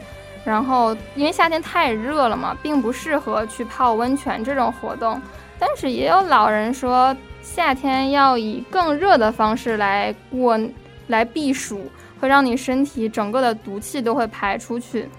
[0.45, 5.19] 然后，因为夏天太热了嘛，并不适合去泡温泉这种活动。
[5.57, 10.59] 但是也有老人说，夏天要以更热的方式来过，
[11.07, 11.89] 来避暑，
[12.19, 15.09] 会让你身体整个的毒气都会排出去。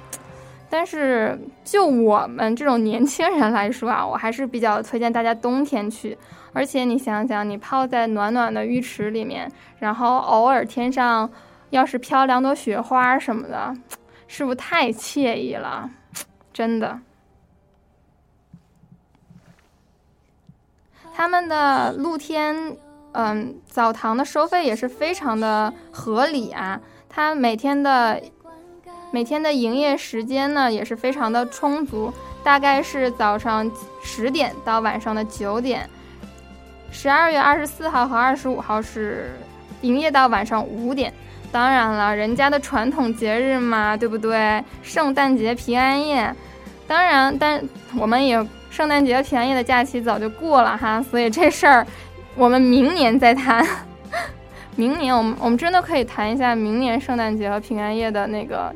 [0.71, 6.17] 但是就我们这种年轻人来说啊，我还是比较推荐大家冬天去。
[6.53, 11.29] 而且你想想，你泡在暖暖的浴池里面，然后偶尔天上
[11.71, 13.75] 要是飘两朵雪花什么的。
[14.29, 15.91] 是不是太惬意了？
[16.53, 16.99] 真的，
[21.15, 22.77] 他们的露天
[23.13, 26.81] 嗯澡堂的收费也是非常的合理啊。
[27.09, 28.23] 它每天的
[29.11, 32.13] 每天的营业时间呢也是非常的充足，
[32.43, 33.71] 大概是早上
[34.03, 35.89] 十点到晚上的九点。
[36.91, 39.35] 十二月二十四号和二十五号是
[39.83, 41.13] 营业到晚上五点。
[41.57, 44.63] 当然了，人家的传统节日嘛，对不对？
[44.83, 46.31] 圣诞节、平安夜，
[46.87, 47.59] 当然，但
[47.99, 51.87] 我们也圣诞节、平安夜的假期早就过了哈，所以这事儿
[52.35, 53.67] 我们明年再谈。
[54.77, 58.71] 明年我们我们真的可以谈一下明年圣诞节和平安夜的那个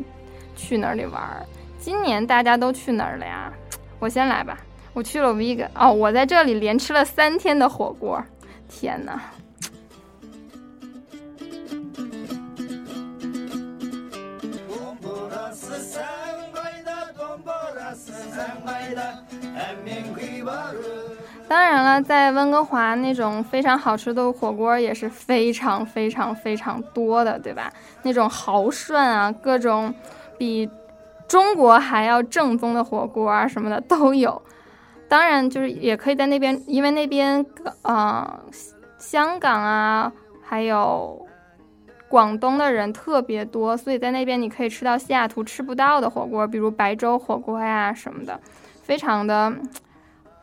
[0.56, 1.44] 去哪里玩儿。
[1.78, 3.52] 今年大家都去哪儿了呀？
[3.98, 4.56] 我先来吧，
[4.94, 8.24] 我去了 Vega 哦，我在这里连吃了三天的火锅，
[8.70, 9.20] 天哪！
[21.49, 27.72] 当然了，在温哥华那种非常好吃的火锅也是非常非常非常多的，对吧？
[28.03, 29.93] 那种豪涮啊，各种
[30.38, 30.70] 比
[31.26, 34.41] 中国还要正宗的火锅啊什么的都有。
[35.09, 37.45] 当然，就是也可以在那边，因为那边
[37.82, 38.41] 啊
[38.99, 41.26] 香港啊，还有
[42.11, 48.38] 广东的人特别多，所以在那边你可以吃到西雅图吃不到的火锅，比如白粥火锅呀什么的，
[48.82, 49.54] 非常的。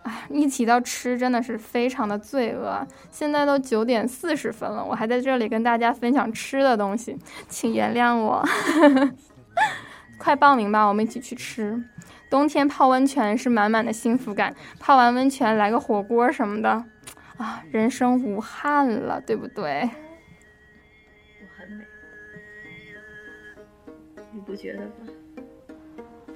[0.04, 2.88] 啊，一提到吃，真的是非常的罪恶。
[3.12, 7.18] 现在都九点四十分了，我还在这里跟大家分享吃的东西，
[7.50, 8.42] 请原谅我。
[10.18, 11.84] 快报名吧，我们一起去吃。
[12.30, 16.70] 冬天泡温泉是满满的幸福感，泡完温泉来个火锅什么的，
[17.36, 19.90] 啊，人生无憾了，对不对？
[24.38, 25.12] 你不觉得吗？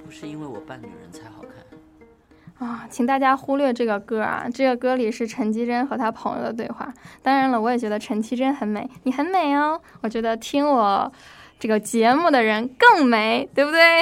[0.04, 2.68] 不是因为我扮女人才好看。
[2.68, 4.44] 啊，请大家忽略这个歌啊！
[4.52, 6.92] 这个歌里是陈绮贞和她朋友的对话。
[7.22, 9.80] 当然了，我也觉得陈绮贞很美，你很美哦。
[10.00, 11.12] 我觉得听我
[11.60, 14.00] 这个节目的人更美，对不对？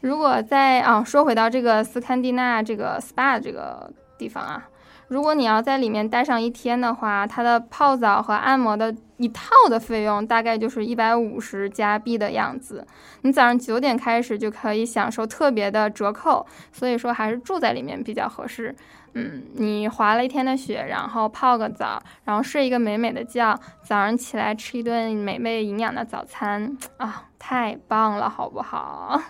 [0.00, 4.68] 如果在啊，说回到这个斯堪的纳这个 SPA 这个地方啊。
[5.10, 12.86] 如果你要在里面待上一天的话，它的泡澡和按摩的一套的费用大概就是一百五十加币的样子。
[13.22, 18.72] 你早上九点开始就可以享受特别的折扣，所以说还是住在里面比较合适。
[19.14, 29.20] 嗯，你滑了一天的雪，然后泡个澡，然后睡一个美美的觉，早上起来吃一顿美味营养的早餐啊，太棒了，好不好？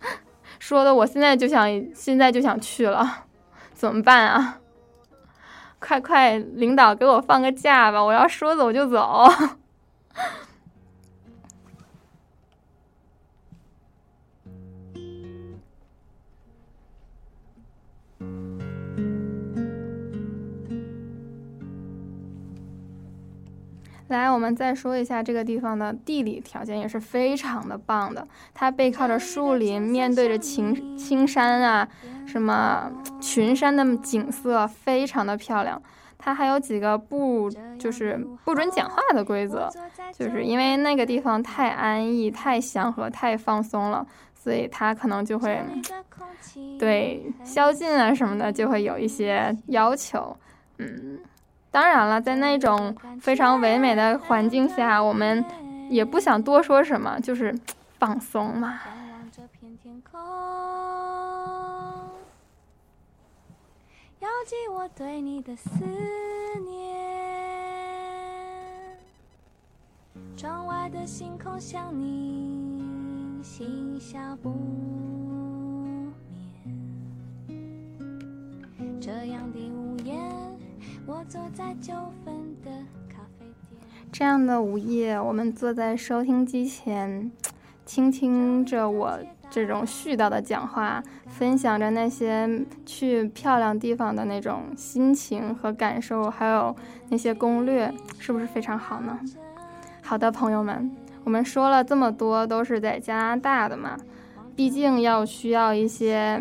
[0.60, 3.24] 说的我现在就想，现在就想去了，
[3.72, 4.58] 怎么办啊？
[5.84, 8.02] 快快，领导给我放个假吧！
[8.02, 9.28] 我要说走就走。
[24.12, 28.26] 来，我们再说一下这个地方的地理条件也是非常的棒的。
[28.54, 31.88] 它背靠着树林，面对着青青山啊，
[32.26, 35.82] 什么群山的景色非常的漂亮。
[36.16, 39.68] 它还有几个不就是不准讲话的规则，
[40.16, 45.60] 就是因为那个地方太安逸、太祥和、太放松了，所以它可能就会
[46.78, 50.36] 对宵禁啊什么的就会有一些要求，
[50.78, 51.18] 嗯。
[51.72, 55.42] 当然了，在那种非常唯美的环境下，我们
[55.88, 57.58] 也不想多说什么，就是
[57.98, 58.78] 放松嘛。
[64.20, 65.70] 遥寄我对你的思
[66.60, 66.96] 念，
[70.36, 76.12] 窗外的星空像你，心笑不眠。
[79.00, 80.12] 这样的午夜。
[81.04, 81.92] 我坐在九
[82.24, 82.34] 分
[82.64, 82.70] 的
[83.08, 83.78] 咖啡店。
[84.12, 87.30] 这样的午夜，我们坐在收听机前，
[87.84, 89.18] 倾听着我
[89.50, 96.74] 这种絮叨的讲话，分享着那些去漂亮地方的那种心情和感受，还有
[97.08, 99.18] 那些攻略，是不是非常好呢？
[100.02, 100.90] 好的，朋友们，
[101.24, 103.96] 我们说了这么多，都是在加拿大的嘛，
[104.54, 106.40] 毕竟要需要一些。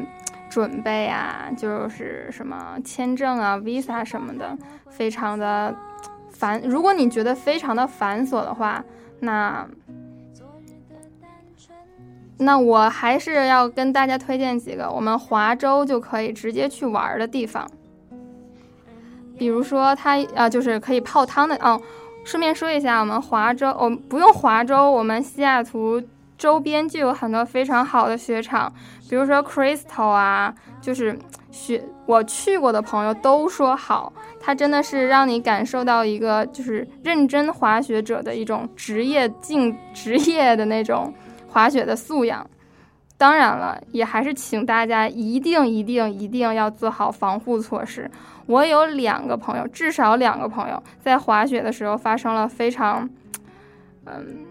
[0.51, 4.57] 准备啊，就是什么签证啊、visa 什么的，
[4.89, 5.73] 非常的
[6.29, 6.61] 繁。
[6.63, 8.83] 如果你觉得非常的繁琐的话，
[9.21, 9.65] 那
[12.37, 17.65] 那我还是要跟大家推荐几个我们华州就可以直接去玩的地方。
[19.37, 21.81] 比如说，它啊，就是可以泡汤的哦。
[22.25, 26.03] 顺便说一下，我们华州，我不用华州，我们西雅图。
[26.41, 28.73] 周边就有很多非常好的雪场，
[29.07, 31.15] 比如说 Crystal 啊，就是
[31.51, 41.13] 雪我去过的朋友都说好，它真的是让你感受到一个就是认真滑雪者的一种职业竞职业的那种
[41.47, 42.43] 滑雪的素养。
[43.19, 48.09] 当然了，也还是请大家一定一定一定要做好防护措施。
[48.47, 53.07] 我有两个朋友，至少两个朋友在滑雪的时候发生了非常，
[54.05, 54.49] 嗯。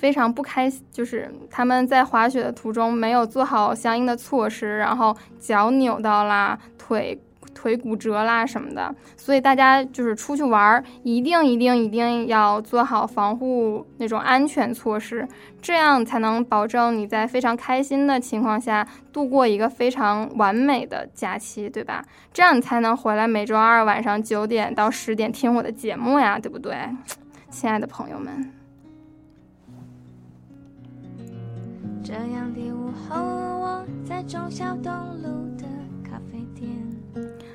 [0.00, 7.20] 非常不开心，就是他们在滑雪的途中没有做好相应的措施，然后脚扭到啦，腿
[7.54, 8.94] 腿骨折啦什么的。
[9.18, 15.28] 所以大家就是出去玩儿，一定一定一定要做好防护那种安全措施，
[15.60, 22.02] 这样才能保证你在非常开心的情况下度过一个非常完美的假期，对吧？
[22.32, 26.74] 这样你才能回来每周二晚上九点到十点听我的节目呀，对不对，
[27.50, 28.59] 亲爱的朋友们？
[32.02, 34.92] 这样的午后，我在忠孝东
[35.22, 35.28] 路
[35.58, 35.64] 的
[36.02, 36.70] 咖啡店。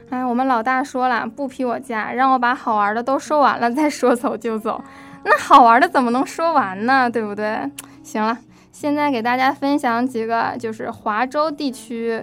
[0.10, 4.82] 哎，我们老大说了，不批我假，让我把好玩的都说完了 再说走就走。
[5.24, 7.10] 那好玩的怎么能说完呢？
[7.10, 7.60] 对不对？
[8.04, 8.38] 行了，
[8.72, 12.22] 现在给大家分享几个，就是华州地区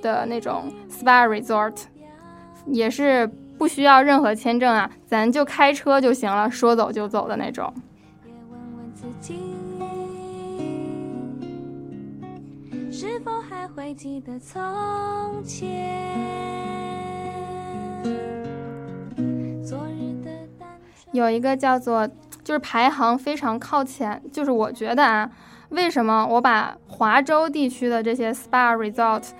[0.00, 1.74] 的那种 SPA resort，
[2.66, 3.26] 也是
[3.58, 7.72] 不需要任何签证啊，咱就开车就行了，说走就走的那种。
[13.10, 16.14] 是否还会记得从前？
[21.12, 22.06] 有一个叫做，
[22.44, 25.30] 就是排行非常靠前，就是我觉得啊，
[25.70, 29.30] 为什么我把华州地区的这些 SPA resort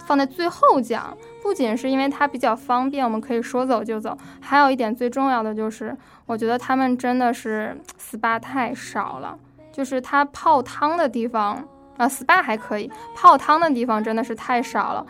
[0.00, 1.16] 放在最后讲？
[1.42, 5.96] 不仅是因为它比较方便，我们可以说走就走，还有一点最重要的就是，
[6.26, 9.38] 我觉得他们真的是 SPA 太少了，
[9.72, 11.66] 就是它泡汤的地方
[11.96, 15.06] 啊，SPA 还可以，泡汤的地方真的是太少了。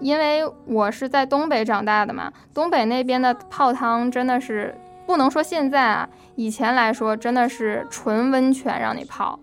[0.00, 4.74] 因为我是在东北长大的嘛，东北那边的泡汤真的是
[5.06, 9.38] 不能说现在啊，以前来说真的是纯温泉让你泡，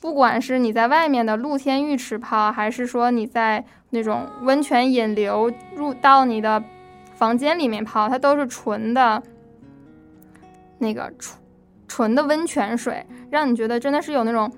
[0.00, 6.62] 不管是你在外面的露天浴池泡，还是说你在那种温泉引流入到你的
[7.14, 9.22] 房间里面泡，它都是纯的，
[10.78, 11.38] 那个纯
[11.86, 14.50] 纯的温泉水，让你觉得真的是有那种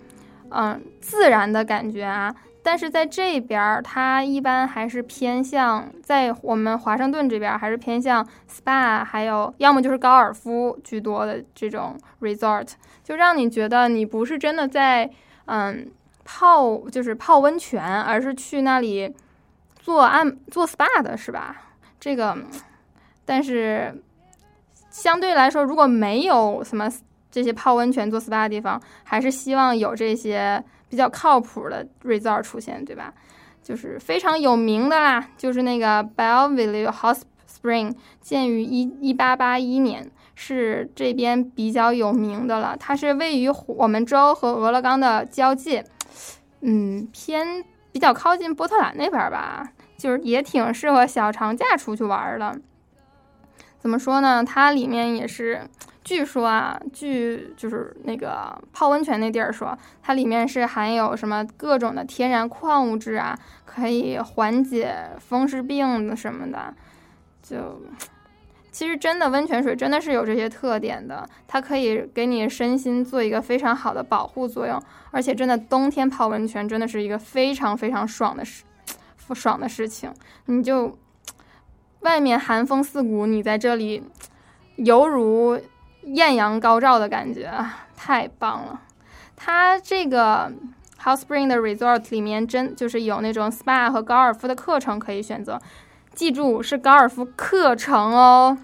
[0.55, 2.35] 嗯自然的感觉啊。
[2.63, 12.67] 但是在这边儿，它一般还是偏向在我们华盛顿这边，还是偏向 SPA，还有要么就是高尔夫居多的这种 resort，
[13.03, 15.11] 就让你觉得你不是真的在
[15.45, 15.87] 嗯
[16.25, 19.15] 泡，就是泡温泉，而是去那里
[19.77, 21.55] 做按做 SPA 的是吧？
[22.01, 22.35] 这个，
[23.27, 24.03] 但是
[24.89, 26.91] 相对来说，如果没有什么
[27.35, 30.63] 这些泡温泉做 SPA 的地方，还是希望有这些。
[30.87, 33.13] 比较靠谱的 resort 出现，对吧？
[33.65, 37.19] 就是非常有名的啦，就是那个 Bellevue Hot
[37.51, 42.77] Spring，建于一一八八一年，是这边比较有名的了。
[42.79, 45.85] 它是位于我们州和俄勒冈的交界，
[46.61, 52.57] 嗯，偏比较靠近波特兰那边吧，就是也挺适合小长假出去玩的。
[53.81, 54.45] 怎么说呢？
[54.45, 55.69] 它里面也是。
[56.05, 63.35] 据说啊，据就是那个泡温泉那地儿说，它里面是含有什么各种的天然矿物质啊，
[63.65, 66.75] 可以缓解风湿病的什么的。
[67.43, 67.81] 就
[68.71, 74.79] 其实真的温泉水真的是有这些特点的，它可以给你身心做一个非常好的保护作用，
[75.11, 78.65] 而且真的冬天泡温泉真的是一个非常非常爽的事，
[79.33, 80.13] 爽的事情。
[80.45, 80.99] 你就
[82.01, 84.03] 外面寒风刺骨，你在这里
[84.77, 85.59] 犹如。
[86.07, 87.51] 艳阳高照的感觉
[87.97, 88.81] 太棒了！
[89.37, 90.53] 它这个
[91.03, 95.61] Hot Spring 的 Resort 里面真就是有那种 SPA 和高尔夫的课程可以选择，
[96.15, 98.57] 记住是高尔夫课程哦。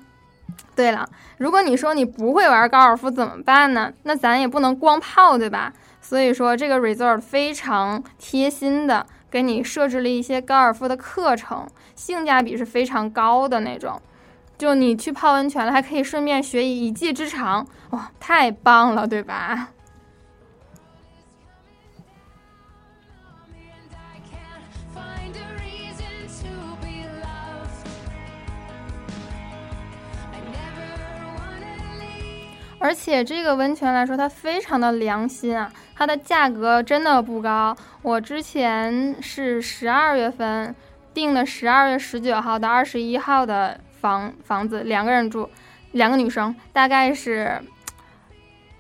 [0.77, 3.93] 对了，如果你说你不会玩高尔夫怎么办呢？
[4.05, 5.73] 那咱也不能光泡对吧？
[6.01, 14.01] 所以说这个 Resort 非常贴心的给你设置了一些高尔夫的课程，性价比是非常高的那种。
[14.61, 19.69] 就你去泡温泉了，还可以顺便学一一技之长，哇，太棒了，对吧？
[32.79, 37.75] 而且这个温泉来说，它非常的良心啊，它的价格真的不高。
[38.03, 40.75] 我之前是十二月份
[41.15, 43.81] 订的，十二月十九号到二十一号的。
[44.01, 45.49] 房房子两个人住，
[45.93, 47.61] 两个女生大概是，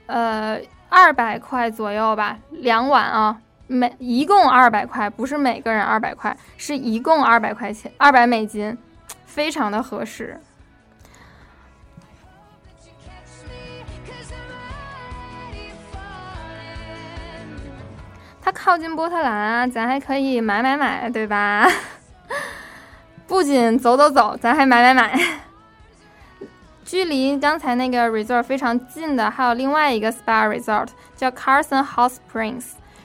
[0.07, 0.59] 呃
[0.89, 8.77] 二百块左右吧，两晚啊，每一共二百块，不是每个人二百块，是一共二百块钱，二百美金，
[9.27, 10.41] 非常的合适。
[18.43, 21.69] 它靠近波特兰啊，咱还可以买买买，对吧？
[23.31, 25.17] 不仅走走走，咱还买买买。
[26.85, 32.65] 距离刚才那个 resort 非常近的，还有另外一个 spa resort，叫 Carson Hot Springs。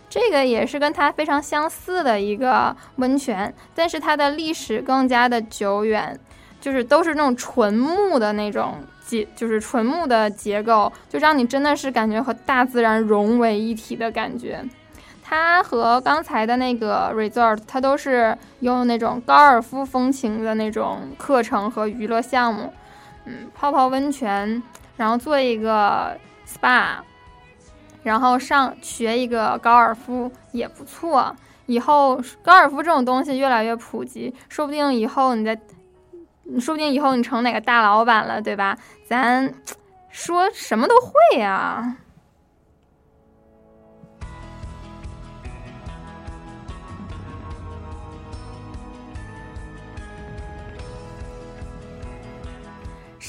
[0.10, 6.20] 这个也是跟它非常相似的一个温泉，但是它的历史更加的久远，
[6.60, 14.66] 就是都是那种纯木的那种结，就是纯木的结构，就让你真的是感觉和大自然融为一体的感觉。
[15.28, 22.72] 它和刚才的那个 resort，它都是用那种高尔夫风情的那种课程和娱乐项目，
[23.26, 24.62] 嗯，泡泡温泉，
[24.96, 26.16] 然后做一个
[26.48, 26.98] spa，
[28.04, 31.36] 然后上学一个高尔夫也不错。
[31.66, 35.60] 以后高尔夫这种东西越来越普及，说不定以后你在，
[36.60, 38.78] 说不定以后你成哪个大老板了，对吧？
[39.10, 39.52] 咱
[40.12, 41.98] 说什么都会呀。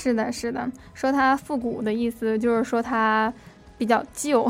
[0.07, 3.33] 是的，是的，说它复古的意思就是说它
[3.77, 4.49] 比较旧。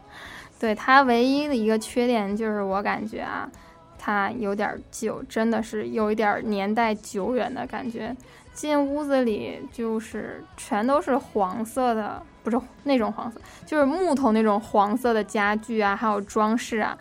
[0.60, 3.50] 对它唯一的一个缺点就是我感觉啊，
[3.98, 8.14] 它有点旧，真的是有一点年代久远的感觉。
[8.52, 16.94] 进屋子里就是全都是黄色的，不是那种黄色，就是木头那种黄色的家具啊，还有装饰啊，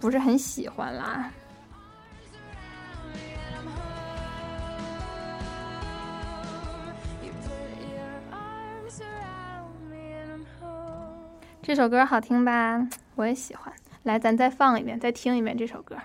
[0.00, 1.30] 不是很喜欢啦。
[11.66, 12.86] 这首歌好听吧？
[13.16, 13.72] 我也喜欢。
[14.02, 15.96] 来，咱再放一遍，再听一遍这首歌。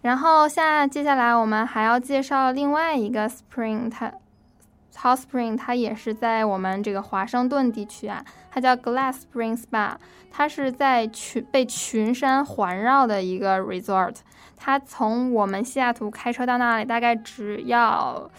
[0.00, 4.10] 然后下接下来我们还要介绍另外一个 Spring，它
[5.02, 9.96] Hot Spring，它也是在我们这个华盛顿地区啊，它叫 Glass Spring Spa，
[10.30, 14.16] 它是在群被群山环绕的一个 resort。
[14.56, 18.30] 它从我们西雅图开车到那里大概只要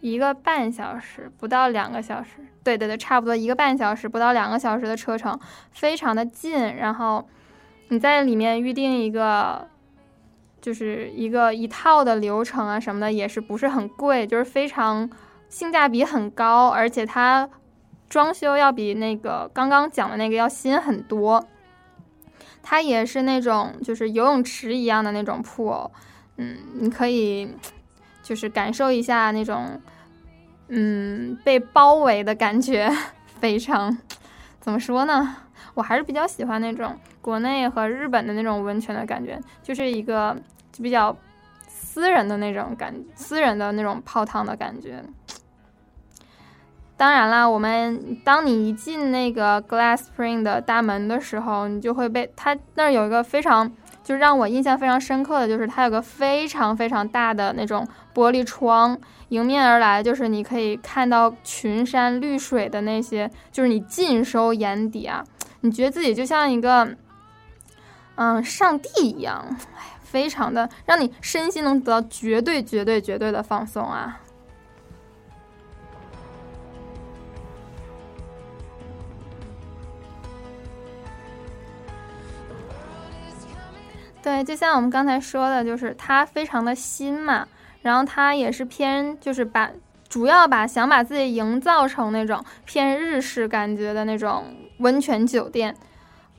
[0.00, 2.30] 一个半小时，不到两个小时。
[2.62, 5.38] 对对对，差不多一个半小时，不到两个小时的车程，
[5.70, 6.76] 非常的近。
[6.76, 7.26] 然后
[7.88, 9.66] 你在里面预定一个，
[10.60, 15.08] 就是一个一套的流程啊什么的，也是不是很贵，就是非常
[15.48, 17.48] 性价比很高，而且它
[18.08, 21.44] 装修要比那个刚刚讲的那个要新很多。
[22.62, 25.90] 它也是那种就是游泳池一样的那种铺
[26.36, 27.48] 嗯，你可以
[28.22, 29.80] 就是感受一下那种。
[30.72, 32.88] 嗯，被包围的感觉
[33.40, 33.98] 非常，
[34.60, 35.36] 怎么说呢？
[35.74, 40.36] 我还是比较喜欢那种国内和日本的那种温泉的感觉，就是一个
[40.70, 41.16] 就比较
[41.66, 45.02] 私人的那种感，私人的那种泡汤的感觉。
[46.96, 53.72] 当然啦，我们当你一进那个 Glass Spring 的大门的时候，你就会被它那儿有一个非常，
[54.10, 58.98] 就让我印象非常深刻的就是它有个非常非常大的那种玻璃窗。
[59.28, 65.24] 迎面而来，就是你可以看到群山绿水的那些，就是你尽收眼底啊！
[65.60, 66.96] 你觉得自己就像一个，
[68.16, 69.46] 嗯，上帝一样，
[69.76, 74.20] 哎，非常的让你身心能得到绝对、绝对、绝对的放松啊！
[84.22, 87.46] 对，就像我们刚才说的，就是它非常的新嘛。
[87.82, 89.70] 然后它也是偏，就是把
[90.06, 94.44] 主要把想把自己营造成那种偏日式感觉的那种
[94.80, 95.74] 温泉酒店，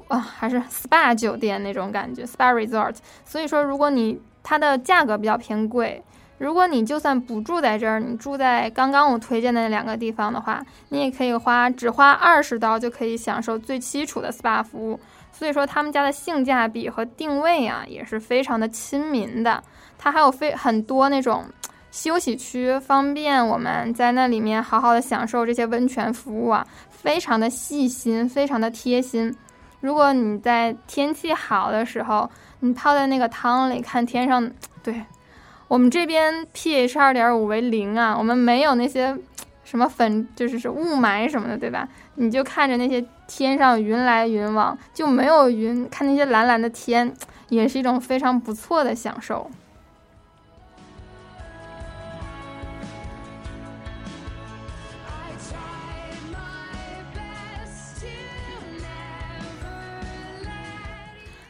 [0.08, 2.96] 啊，还是 SPA 酒店那种感觉，SPA resort。
[3.26, 6.04] 所以说，如果你它的价格比较偏贵，
[6.42, 15.00] 如果你就算不住在这儿，你住在刚刚我推荐的那两个地方的话，你也可以花只花二十刀就可以享受最基础的 SPA 服务。
[15.32, 19.64] 所以说，他们家的性价比和定位啊，也是非常的亲民的。
[20.00, 21.46] 它还有非很多那种
[21.92, 29.32] 休息区，方便我们在那里面好好的享受这些温泉服务啊，非常的细心，非常的贴心。
[29.80, 32.28] 如果你在天气好的时候，
[32.62, 35.00] 你泡在那个汤里，看天上，对
[35.72, 39.18] 我们这边 pH 二点五为零啊，我们没有那些
[39.64, 41.88] 什么粉，就是是雾霾什么的，对吧？
[42.16, 47.14] 你就看着那些天上云来云往，就没有云，看那些蓝蓝的天，
[47.48, 49.50] 也是一种非常不错的享受。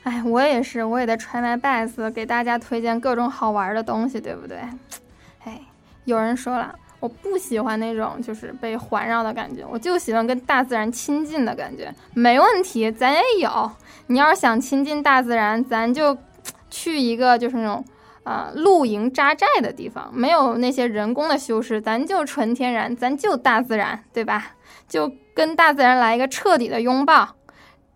[0.03, 4.57] 哎，我也是，我也在 try my best 给大家推荐各种好玩的东西，对不对？
[5.45, 5.61] 哎，
[6.05, 11.93] 有人说了，我不喜欢那种就是被环绕的感觉，我就喜欢跟大自然亲近的感觉。
[12.15, 13.71] 没问题，咱也有。
[14.07, 16.17] 你要是想亲近大自然，咱就
[16.71, 17.85] 去一个就是那种
[18.23, 24.53] 呃露营扎寨的地方，没有那些人工的修饰，咱就纯天然，咱就大自然，对吧？
[24.87, 27.35] 就跟大自然来一个彻底的拥抱。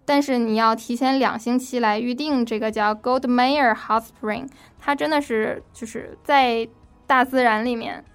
[0.05, 4.47] 但是你要提前两星期来预定这个叫 Goldmeyer Hot Spring，
[4.79, 6.67] 它真的是就是在
[7.07, 8.05] 大自然里面，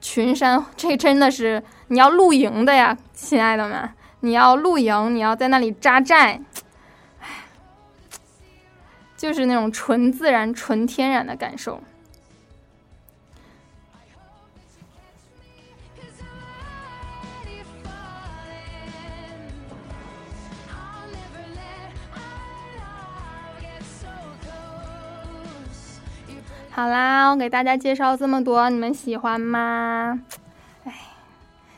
[0.00, 6.40] 群山，这真的是你要露营的呀，亲爱的们，你要露营，你要在那里扎寨，
[7.20, 7.28] 唉，
[9.16, 11.82] 就是那种纯自然、纯天然的感受。
[26.76, 30.20] 好啦，我给大家介绍这么多，你们喜欢吗？
[30.82, 30.92] 哎，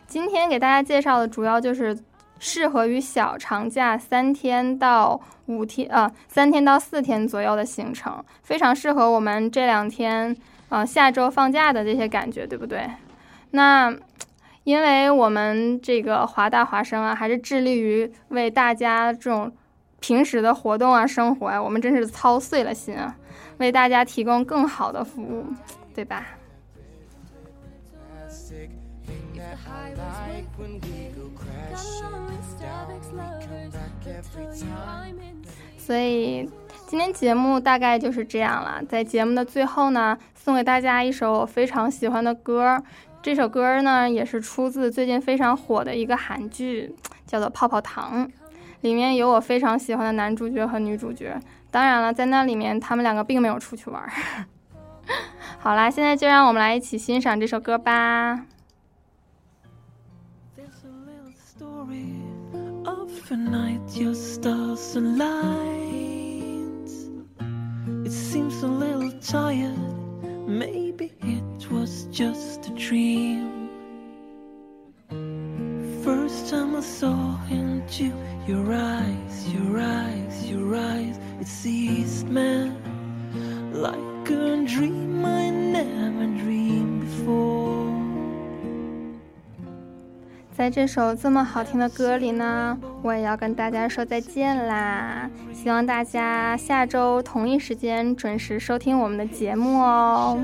[0.07, 1.95] 今天给大家介绍的主要就是
[2.39, 10.35] 适合于小长假三天到五天，呃，三天到四天左右的行程，非常适合我们这两天，
[10.71, 12.89] 呃，下周放假的这些感觉，对不对？
[13.51, 13.95] 那
[14.65, 19.53] 因为我们这个华大华生啊，还是致力于为大家这种
[20.01, 23.15] 平时的活动啊、生活啊，我们真是操碎了心啊，
[23.59, 25.47] 为大家提供更好的服务，
[25.95, 26.27] 对吧？
[35.79, 36.49] 所以
[36.89, 38.83] 今天节目大概就是这样了。
[38.89, 42.83] 在节目的最后呢，送给大家一首我非常喜欢的歌。
[43.23, 46.95] 这首歌呢，也是出自最近非常火的一个韩剧，
[47.27, 48.27] 叫做《泡泡糖》，
[48.81, 51.39] 里面有我非常喜欢的男主角和女主角。
[51.77, 54.03] 当然了，在那里面他们两个并没有出去玩。
[55.61, 58.47] 好啦，现在就让我们来一起欣赏这首歌吧。
[62.87, 65.67] of a night your stars align.
[68.07, 68.13] It
[76.07, 78.13] First time I saw into
[78.47, 82.71] your eyes, your eyes, your eyes, it seized me
[83.73, 87.91] like a dream I never dreamed before.
[90.57, 95.29] 在这首这么好听的歌里呢，我也要跟大家说再见啦！
[95.53, 100.39] 希望大家下周同一时间准时收听我们的节目哦。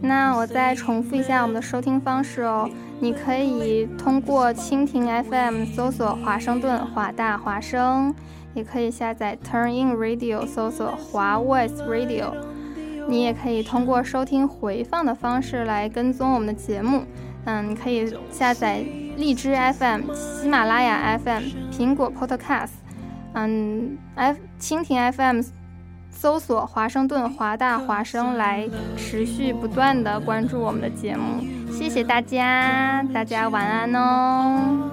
[0.00, 2.68] 那我再重复一下我们的收听方式哦。
[2.98, 8.12] 你可以通过蜻蜓 FM 搜索华盛顿华大华声，
[8.54, 12.32] 也可以下载 Turn In Radio 搜索华 Voice Radio。
[13.08, 17.04] 你也可以通过收听回放的方式来跟踪我们的节目。
[17.44, 18.84] 嗯，你可以下载
[19.16, 22.81] 荔枝 FM、喜马拉雅 FM、苹果 Podcast。
[23.34, 25.40] 嗯，F 蜻蜓 FM。
[26.14, 28.68] 搜索华盛顿华大华生来
[28.98, 34.90] 持续不断的关注我们的节目，谢谢大家，大家晚安哦。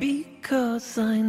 [0.00, 1.20] Because I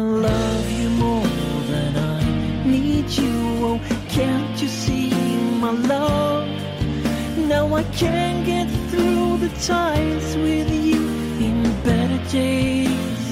[0.00, 1.26] love you more
[1.72, 3.36] than I need you.
[3.68, 5.10] Oh, can't you see
[5.60, 6.48] my love?
[7.36, 11.02] Now I can't get through the times with you
[11.46, 13.24] in better days.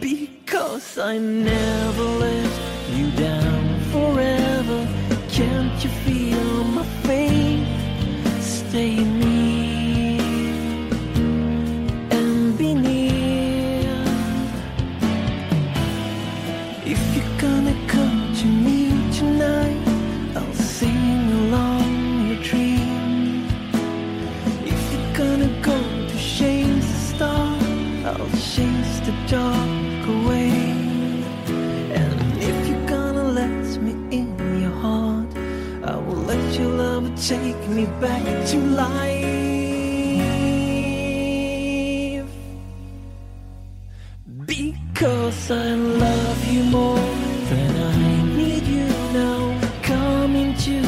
[0.00, 2.50] Because I never let
[2.96, 4.88] you down forever.
[5.30, 6.61] Can't you feel?
[8.72, 9.11] Stay
[37.28, 39.22] take me back to life.
[44.44, 46.96] Because I love you more
[47.50, 49.60] than I need you now.
[49.82, 50.82] Come into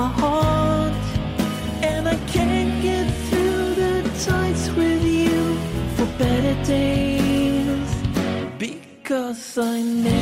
[0.00, 0.94] my heart,
[1.82, 5.56] and I can't get through the times with you
[5.96, 7.90] for better days.
[8.58, 10.13] Because I never